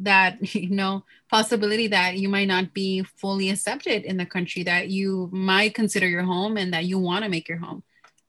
[0.00, 4.88] that you know possibility that you might not be fully accepted in the country that
[4.88, 7.82] you might consider your home and that you want to make your home.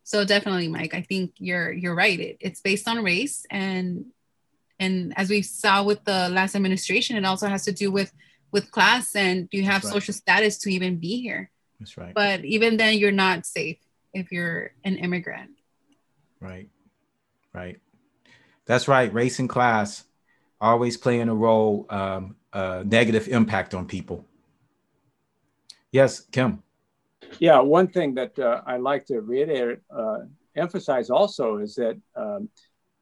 [0.04, 2.20] So definitely mike i think you're you're right.
[2.20, 4.06] It, it's based on race and
[4.80, 8.14] and as we saw with the last administration it also has to do with
[8.52, 9.94] with class and do you have right.
[9.94, 11.52] social status to even be here.
[11.80, 12.14] That's right.
[12.14, 13.78] But even then you're not safe
[14.14, 15.52] if you're an immigrant.
[16.40, 16.70] Right.
[17.54, 17.82] Right
[18.68, 19.12] that's right.
[19.14, 20.04] Race and class
[20.60, 22.36] always playing a role, um,
[22.86, 24.26] negative impact on people.
[25.92, 26.64] Yes, Kim.
[27.40, 30.20] Yeah, one thing that uh, I like to reiterate, uh,
[30.56, 32.50] emphasize also is that um,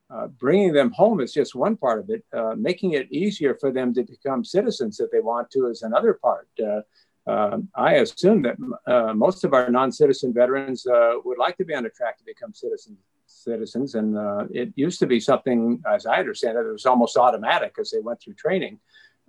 [0.10, 2.24] uh, bringing them home is just one part of it.
[2.34, 6.14] Uh, making it easier for them to become citizens if they want to is another
[6.14, 6.48] part.
[6.62, 6.82] Uh,
[7.30, 8.56] uh, I assume that
[8.86, 12.24] uh, most of our non-citizen veterans uh, would like to be on a track to
[12.24, 13.00] become citizens.
[13.46, 17.18] Citizens, and uh, it used to be something, as I understand it, it was almost
[17.18, 18.80] automatic as they went through training.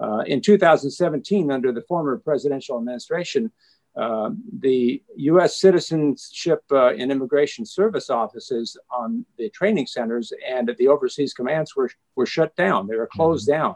[0.00, 3.52] Uh, in 2017, under the former presidential administration,
[3.96, 5.58] uh, the U.S.
[5.58, 11.90] Citizenship and Immigration Service offices on the training centers and at the overseas commands were,
[12.14, 12.86] were shut down.
[12.86, 13.74] They were closed mm-hmm.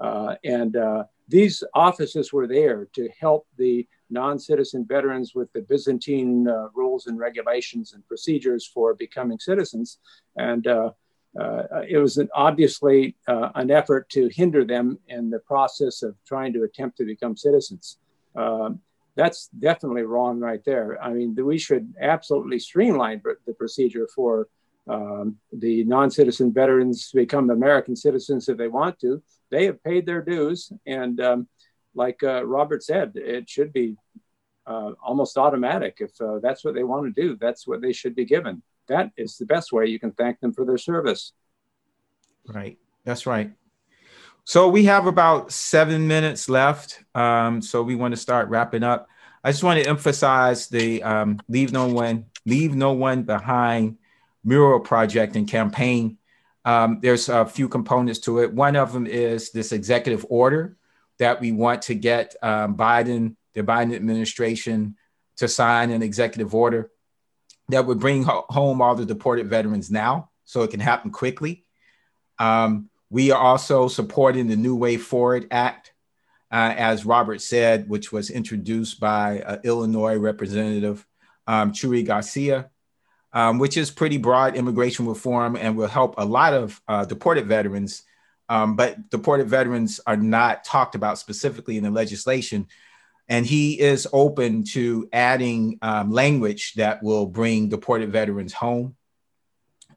[0.00, 0.38] down.
[0.44, 0.76] and
[1.28, 7.18] these offices were there to help the non-citizen veterans with the Byzantine uh, rules and
[7.18, 9.98] regulations and procedures for becoming citizens.
[10.36, 10.90] And uh,
[11.40, 16.14] uh, it was an, obviously uh, an effort to hinder them in the process of
[16.26, 17.98] trying to attempt to become citizens.
[18.36, 18.80] Um,
[19.14, 21.02] that's definitely wrong right there.
[21.02, 24.48] I mean, we should absolutely streamline the procedure for
[24.88, 29.22] um, the non-citizen veterans to become American citizens if they want to.
[29.50, 31.48] They have paid their dues, and um,
[31.94, 33.96] like uh, Robert said, it should be
[34.66, 35.98] uh, almost automatic.
[36.00, 38.62] If uh, that's what they want to do, that's what they should be given.
[38.88, 41.32] That is the best way you can thank them for their service.
[42.46, 42.78] Right.
[43.04, 43.52] That's right.
[44.44, 47.04] So we have about seven minutes left.
[47.14, 49.08] Um, so we want to start wrapping up.
[49.44, 53.98] I just want to emphasize the um, leave no one leave no one behind
[54.44, 56.18] mural project and campaign.
[56.64, 58.52] Um, there's a few components to it.
[58.52, 60.76] One of them is this executive order
[61.22, 64.96] that we want to get um, Biden, the Biden administration,
[65.36, 66.90] to sign an executive order
[67.68, 71.64] that would bring ho- home all the deported veterans now so it can happen quickly.
[72.40, 75.92] Um, we are also supporting the New Way Forward Act,
[76.50, 81.06] uh, as Robert said, which was introduced by uh, Illinois Representative
[81.46, 82.68] um, Garcia
[83.32, 87.46] um, which is pretty broad immigration reform and will help a lot of uh, deported
[87.46, 88.02] veterans.
[88.52, 92.66] Um, but deported veterans are not talked about specifically in the legislation.
[93.26, 98.94] And he is open to adding um, language that will bring deported veterans home.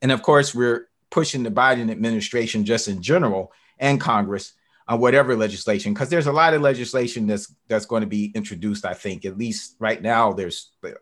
[0.02, 4.54] And of course, we're pushing the Biden administration just in general and Congress
[4.88, 8.86] on whatever legislation, because there's a lot of legislation that's that's going to be introduced.
[8.86, 10.96] I think at least right now, there's the,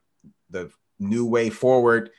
[0.49, 2.09] the new way forward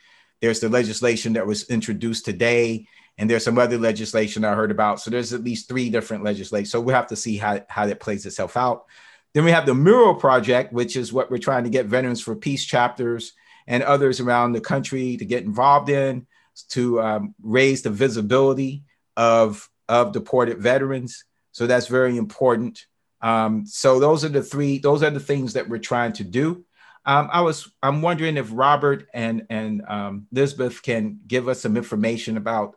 [0.41, 2.87] there's the legislation that was introduced today,
[3.17, 4.99] and there's some other legislation I heard about.
[4.99, 6.65] So there's at least three different legislation.
[6.65, 8.85] So we'll have to see how, how that plays itself out.
[9.33, 12.35] Then we have the Mural Project, which is what we're trying to get Veterans for
[12.35, 13.33] Peace chapters
[13.67, 16.27] and others around the country to get involved in
[16.69, 18.83] to um, raise the visibility
[19.17, 21.25] of, of deported veterans.
[21.51, 22.85] So that's very important.
[23.21, 26.65] Um, so those are the three, those are the things that we're trying to do.
[27.05, 31.77] Um, I was I'm wondering if Robert and and um, Elizabeth can give us some
[31.77, 32.75] information about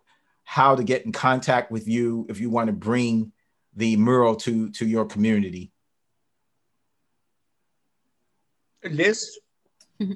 [0.50, 3.30] how to get in contact with you if you want to bring
[3.76, 5.70] the mural to to your community.
[8.82, 9.38] Liz.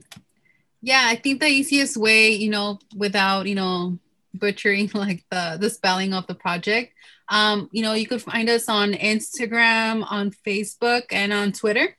[0.84, 4.00] Yeah, I think the easiest way, you know, without you know
[4.34, 6.92] butchering like the the spelling of the project,
[7.28, 11.96] um, you know, you could find us on Instagram, on Facebook, and on Twitter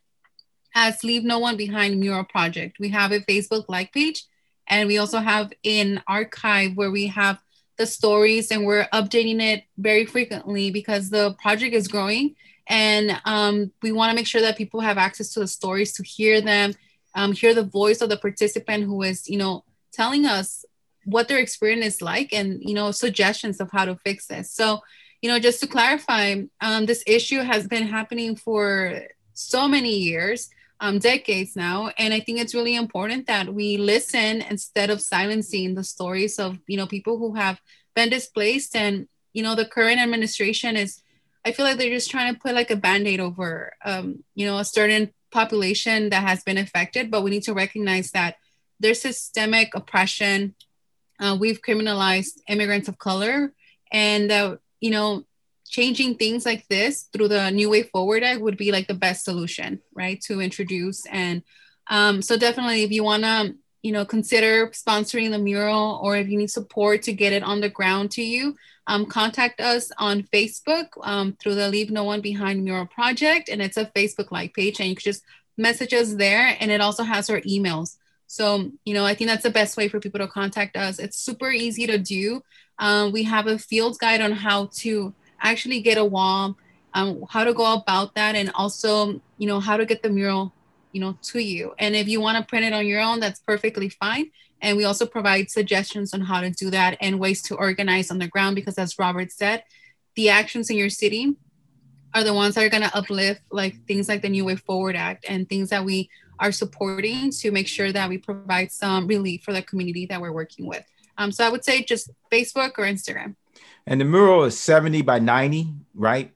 [0.75, 2.77] as Leave No One Behind Mural Project.
[2.77, 4.25] We have a Facebook like page,
[4.67, 7.37] and we also have an archive where we have
[7.77, 12.35] the stories and we're updating it very frequently because the project is growing.
[12.67, 16.03] And um, we want to make sure that people have access to the stories to
[16.03, 16.73] hear them
[17.15, 20.65] um, hear the voice of the participant who is you know telling us
[21.05, 24.79] what their experience is like and you know suggestions of how to fix this so
[25.21, 29.03] you know just to clarify um, this issue has been happening for
[29.33, 30.49] so many years
[30.83, 31.91] um, decades now.
[31.97, 36.59] And I think it's really important that we listen instead of silencing the stories of,
[36.67, 37.61] you know, people who have
[37.95, 38.75] been displaced.
[38.75, 41.01] And, you know, the current administration is,
[41.45, 44.57] I feel like they're just trying to put like a band-aid over, um, you know,
[44.57, 47.09] a certain population that has been affected.
[47.09, 48.35] But we need to recognize that
[48.81, 50.53] there's systemic oppression.
[51.17, 53.53] Uh, we've criminalized immigrants of color.
[53.89, 55.23] And, uh, you know,
[55.73, 59.25] changing things like this through the new way forward act would be like the best
[59.25, 61.03] solution right to introduce.
[61.07, 61.41] And
[61.87, 66.29] um, so definitely if you want to you know consider sponsoring the mural or if
[66.29, 68.55] you need support to get it on the ground to you
[68.85, 73.49] um, contact us on facebook um, through the leave no one behind mural project.
[73.49, 75.23] And it's a facebook like page and you can just
[75.57, 76.55] message us there.
[76.59, 77.97] And it also has our emails.
[78.27, 80.99] So you know i think that's the best way for people to contact us.
[80.99, 82.43] It's super easy to do.
[82.77, 85.13] Um, we have a field guide on how to
[85.43, 86.57] actually get a wall,
[86.93, 90.53] um, how to go about that, and also, you know, how to get the mural,
[90.91, 91.73] you know, to you.
[91.79, 94.31] And if you want to print it on your own, that's perfectly fine.
[94.61, 98.19] And we also provide suggestions on how to do that and ways to organize on
[98.19, 99.63] the ground because, as Robert said,
[100.15, 101.35] the actions in your city
[102.13, 104.95] are the ones that are going to uplift like things like the New Way Forward
[104.95, 109.43] Act and things that we are supporting to make sure that we provide some relief
[109.43, 110.85] for the community that we're working with.
[111.17, 113.35] Um, so I would say just Facebook or Instagram.
[113.85, 116.31] And the mural is 70 by 90, right?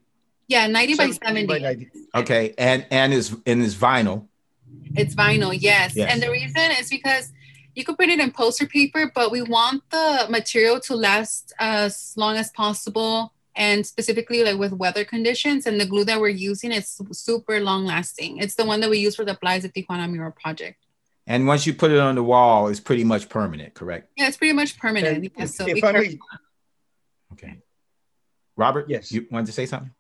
[0.48, 1.48] Yeah, 90 by 70.
[1.48, 1.90] By 90.
[2.16, 2.54] Okay.
[2.58, 4.28] And and is and is vinyl.
[4.96, 5.96] It's vinyl, yes.
[5.96, 6.12] yes.
[6.12, 7.32] And the reason is because
[7.76, 12.14] you could put it in poster paper, but we want the material to last as
[12.18, 16.72] long as possible and specifically like with weather conditions and the glue that we're using
[16.72, 18.38] is super long lasting.
[18.38, 20.86] It's the one that we use for the Plaza Tijuana mural project.
[21.26, 24.10] And once you put it on the wall, it's pretty much permanent, correct?
[24.16, 25.30] Yeah, it's pretty much permanent.
[25.38, 26.18] Yeah, so if I may,
[27.34, 27.58] okay.
[28.56, 29.92] Robert, yes, you wanted to say something?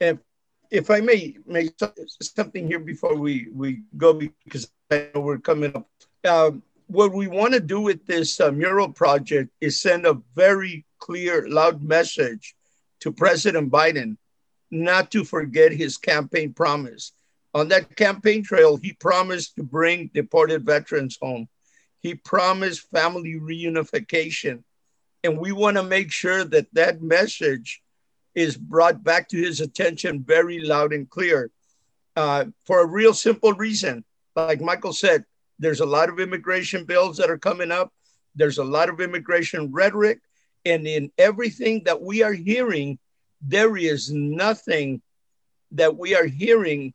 [0.00, 0.18] If,
[0.70, 1.72] if I may make
[2.20, 5.88] something here before we, we go, because I know we're coming up.
[6.28, 10.84] Um, what we want to do with this uh, mural project is send a very
[10.98, 12.54] clear, loud message
[13.00, 14.16] to President Biden
[14.70, 17.12] not to forget his campaign promise.
[17.54, 21.46] On that campaign trail, he promised to bring deported veterans home.
[22.00, 24.64] He promised family reunification.
[25.24, 27.82] And we want to make sure that that message
[28.34, 31.50] is brought back to his attention very loud and clear
[32.16, 34.04] uh, for a real simple reason.
[34.34, 35.24] Like Michael said,
[35.58, 37.92] there's a lot of immigration bills that are coming up.
[38.34, 40.20] There's a lot of immigration rhetoric.
[40.64, 42.98] And in everything that we are hearing,
[43.40, 45.02] there is nothing
[45.72, 46.94] that we are hearing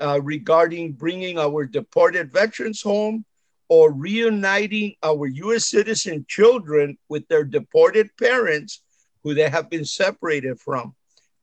[0.00, 3.24] uh, regarding bringing our deported veterans home
[3.68, 8.82] or reuniting our US citizen children with their deported parents
[9.22, 10.94] who they have been separated from.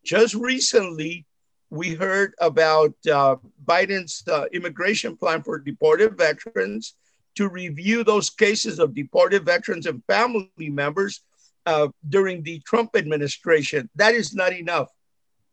[0.03, 1.26] Just recently,
[1.69, 6.95] we heard about uh, Biden's uh, immigration plan for deported veterans
[7.36, 11.21] to review those cases of deported veterans and family members
[11.65, 13.89] uh, during the Trump administration.
[13.95, 14.89] That is not enough.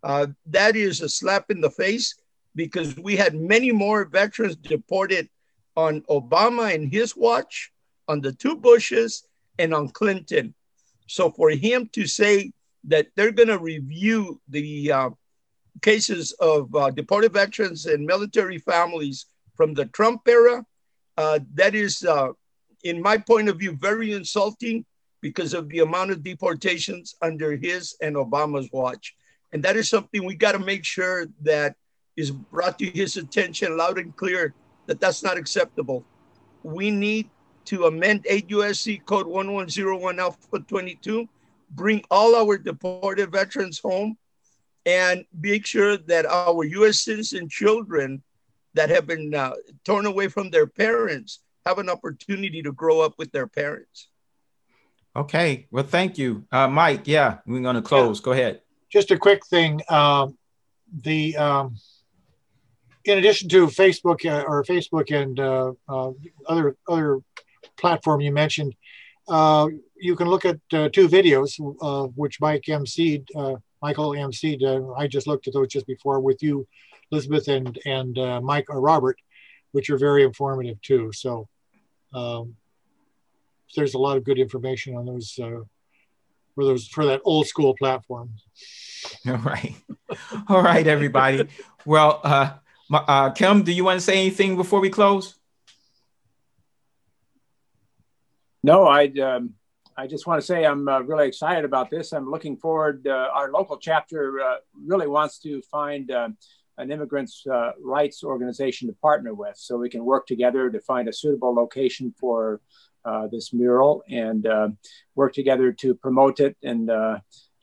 [0.02, 2.14] Uh, that is a slap in the face
[2.54, 5.28] because we had many more veterans deported
[5.76, 7.72] on Obama and his watch,
[8.08, 9.26] on the two Bushes,
[9.58, 10.54] and on Clinton.
[11.06, 12.52] So for him to say
[12.84, 15.10] that they're going to review the uh,
[15.80, 20.64] cases of uh, deported veterans and military families from the Trump era,
[21.16, 22.28] uh, that is, uh,
[22.84, 24.84] in my point of view, very insulting
[25.20, 29.14] because of the amount of deportations under his and Obama's watch.
[29.52, 31.76] And that is something we got to make sure that
[32.16, 34.54] is brought to his attention loud and clear
[34.86, 36.04] that that's not acceptable.
[36.62, 37.30] We need
[37.66, 41.28] to amend 8 USC Code 1101 Alpha 22,
[41.70, 44.16] bring all our deported veterans home,
[44.84, 48.22] and make sure that our US citizen children
[48.74, 49.52] that have been uh,
[49.84, 54.08] torn away from their parents have an opportunity to grow up with their parents.
[55.14, 55.66] Okay.
[55.70, 57.06] Well, thank you, uh, Mike.
[57.06, 58.18] Yeah, we're going to close.
[58.20, 58.24] Yeah.
[58.24, 58.60] Go ahead.
[58.90, 59.80] Just a quick thing.
[59.88, 60.36] Um,
[60.92, 61.76] the um,
[63.04, 66.12] in addition to Facebook uh, or Facebook and uh, uh,
[66.46, 67.20] other other
[67.76, 68.74] platform you mentioned,
[69.28, 71.54] you can look at two videos
[72.16, 73.24] which Mike MC
[73.80, 74.58] Michael MC.
[74.96, 76.66] I just looked at those just before with you,
[77.10, 79.18] Elizabeth and and Mike or Robert,
[79.72, 81.10] which are very informative too.
[81.12, 81.48] So.
[82.14, 82.56] Um,
[83.74, 85.60] there's a lot of good information on those uh,
[86.54, 88.30] for those for that old school platform.
[89.26, 89.74] All right,
[90.48, 91.48] all right, everybody.
[91.84, 92.52] well, uh,
[92.92, 95.34] uh, Kim, do you want to say anything before we close?
[98.62, 99.54] No, I um,
[99.96, 102.12] I just want to say I'm uh, really excited about this.
[102.12, 103.06] I'm looking forward.
[103.06, 106.28] Uh, our local chapter uh, really wants to find uh,
[106.78, 111.08] an immigrants' uh, rights organization to partner with, so we can work together to find
[111.08, 112.60] a suitable location for
[113.30, 114.46] this mural and
[115.16, 116.90] work together to promote it and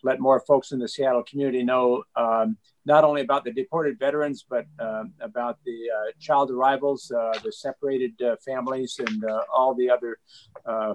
[0.03, 4.45] let more folks in the Seattle community know um, not only about the deported veterans,
[4.49, 8.13] but um, about the uh, child arrivals, uh, the separated
[8.43, 9.23] families, and
[9.53, 10.17] all the other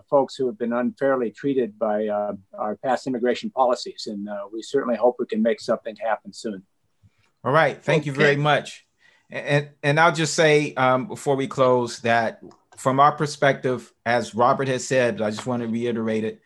[0.08, 4.08] folks who have been unfairly treated by our past immigration policies.
[4.10, 6.62] And we certainly hope we can make something happen soon.
[7.44, 7.82] All right.
[7.82, 8.06] Thank okay.
[8.06, 8.86] you very much.
[9.30, 12.40] And, and I'll just say um, before we close that
[12.76, 16.40] from our perspective, as Robert has said, I just want to reiterate it,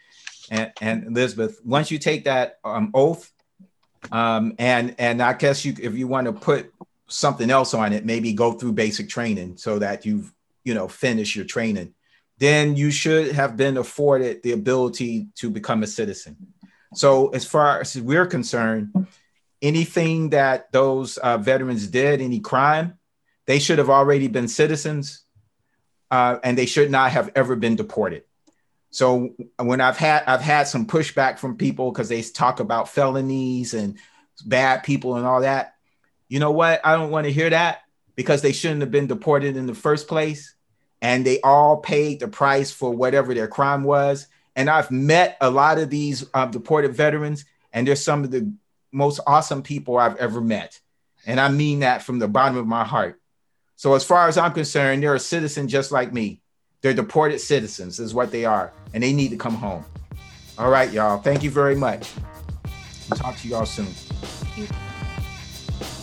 [0.50, 3.30] and, and Elizabeth, once you take that um, oath,
[4.12, 6.72] um, and and I guess you, if you want to put
[7.08, 10.32] something else on it, maybe go through basic training so that you've
[10.64, 11.94] you know finish your training,
[12.38, 16.36] then you should have been afforded the ability to become a citizen.
[16.94, 19.06] So as far as we're concerned,
[19.60, 22.98] anything that those uh, veterans did, any crime,
[23.46, 25.24] they should have already been citizens
[26.10, 28.22] uh, and they should not have ever been deported.
[28.90, 33.74] So when I've had I've had some pushback from people because they talk about felonies
[33.74, 33.98] and
[34.44, 35.74] bad people and all that.
[36.28, 36.80] You know what?
[36.84, 37.82] I don't want to hear that
[38.16, 40.54] because they shouldn't have been deported in the first place.
[41.00, 44.26] And they all paid the price for whatever their crime was.
[44.56, 48.52] And I've met a lot of these um, deported veterans, and they're some of the
[48.90, 50.80] most awesome people I've ever met.
[51.26, 53.20] And I mean that from the bottom of my heart.
[53.76, 56.42] So, as far as I'm concerned, they're a citizen just like me.
[56.80, 59.84] They're deported citizens, is what they are, and they need to come home.
[60.56, 61.18] All right, y'all.
[61.18, 62.12] Thank you very much.
[63.10, 63.86] I'll talk to y'all soon.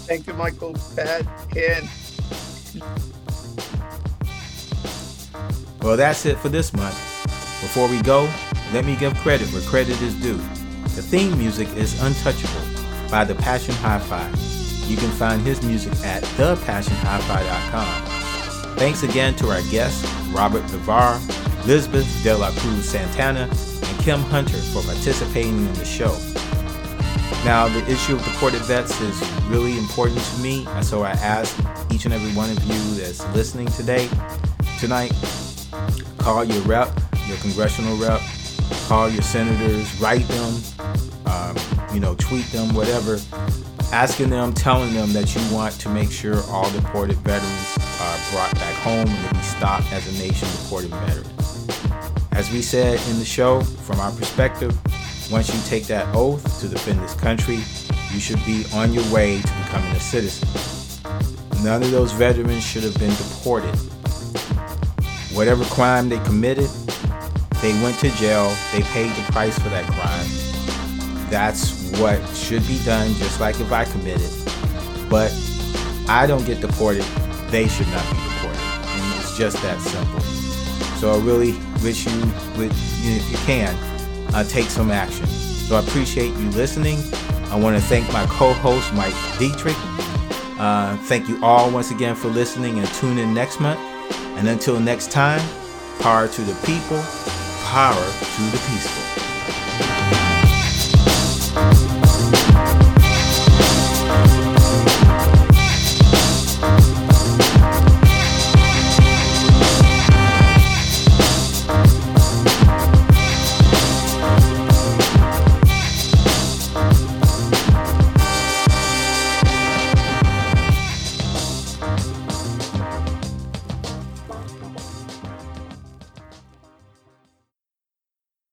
[0.08, 1.88] Thank you, Michael, Pat, Ken.
[5.82, 6.96] Well, that's it for this month.
[7.62, 8.30] Before we go,
[8.74, 10.38] let me give credit where credit is due.
[10.96, 14.28] The theme music is Untouchable by The Passion Hi-Fi.
[14.90, 18.15] You can find his music at thepassionhifi.com.
[18.76, 21.18] Thanks again to our guests, Robert Vivar,
[21.66, 26.14] Lizbeth De La Cruz Santana, and Kim Hunter for participating in the show.
[27.46, 31.58] Now, the issue of deported vets is really important to me, and so I ask
[31.90, 34.10] each and every one of you that's listening today,
[34.78, 35.14] tonight,
[36.18, 36.90] call your rep,
[37.28, 38.20] your congressional rep,
[38.88, 40.62] call your senators, write them,
[41.28, 41.56] um,
[41.94, 43.20] you know, tweet them, whatever,
[43.94, 48.54] asking them, telling them that you want to make sure all deported veterans are brought
[48.56, 51.68] back home and that we stop as a nation deporting veterans.
[52.32, 54.78] As we said in the show, from our perspective,
[55.32, 57.60] once you take that oath to defend this country,
[58.14, 60.48] you should be on your way to becoming a citizen.
[61.64, 63.76] None of those veterans should have been deported.
[65.34, 66.70] Whatever crime they committed,
[67.62, 71.30] they went to jail, they paid the price for that crime.
[71.30, 74.30] That's what should be done, just like if I committed.
[75.10, 75.34] But
[76.08, 77.04] I don't get deported,
[77.50, 78.60] they should not be deported.
[78.60, 80.22] And it's just that simple.
[81.00, 82.20] So I really wish you
[82.58, 83.76] would, if you can,
[84.34, 85.26] uh, take some action.
[85.26, 87.00] So I appreciate you listening.
[87.50, 89.76] I want to thank my co-host Mike Dietrich.
[90.58, 93.80] Uh, thank you all once again for listening and tune in next month.
[94.38, 95.42] And until next time,
[96.00, 97.02] power to the people,
[97.64, 99.25] power to the peaceful.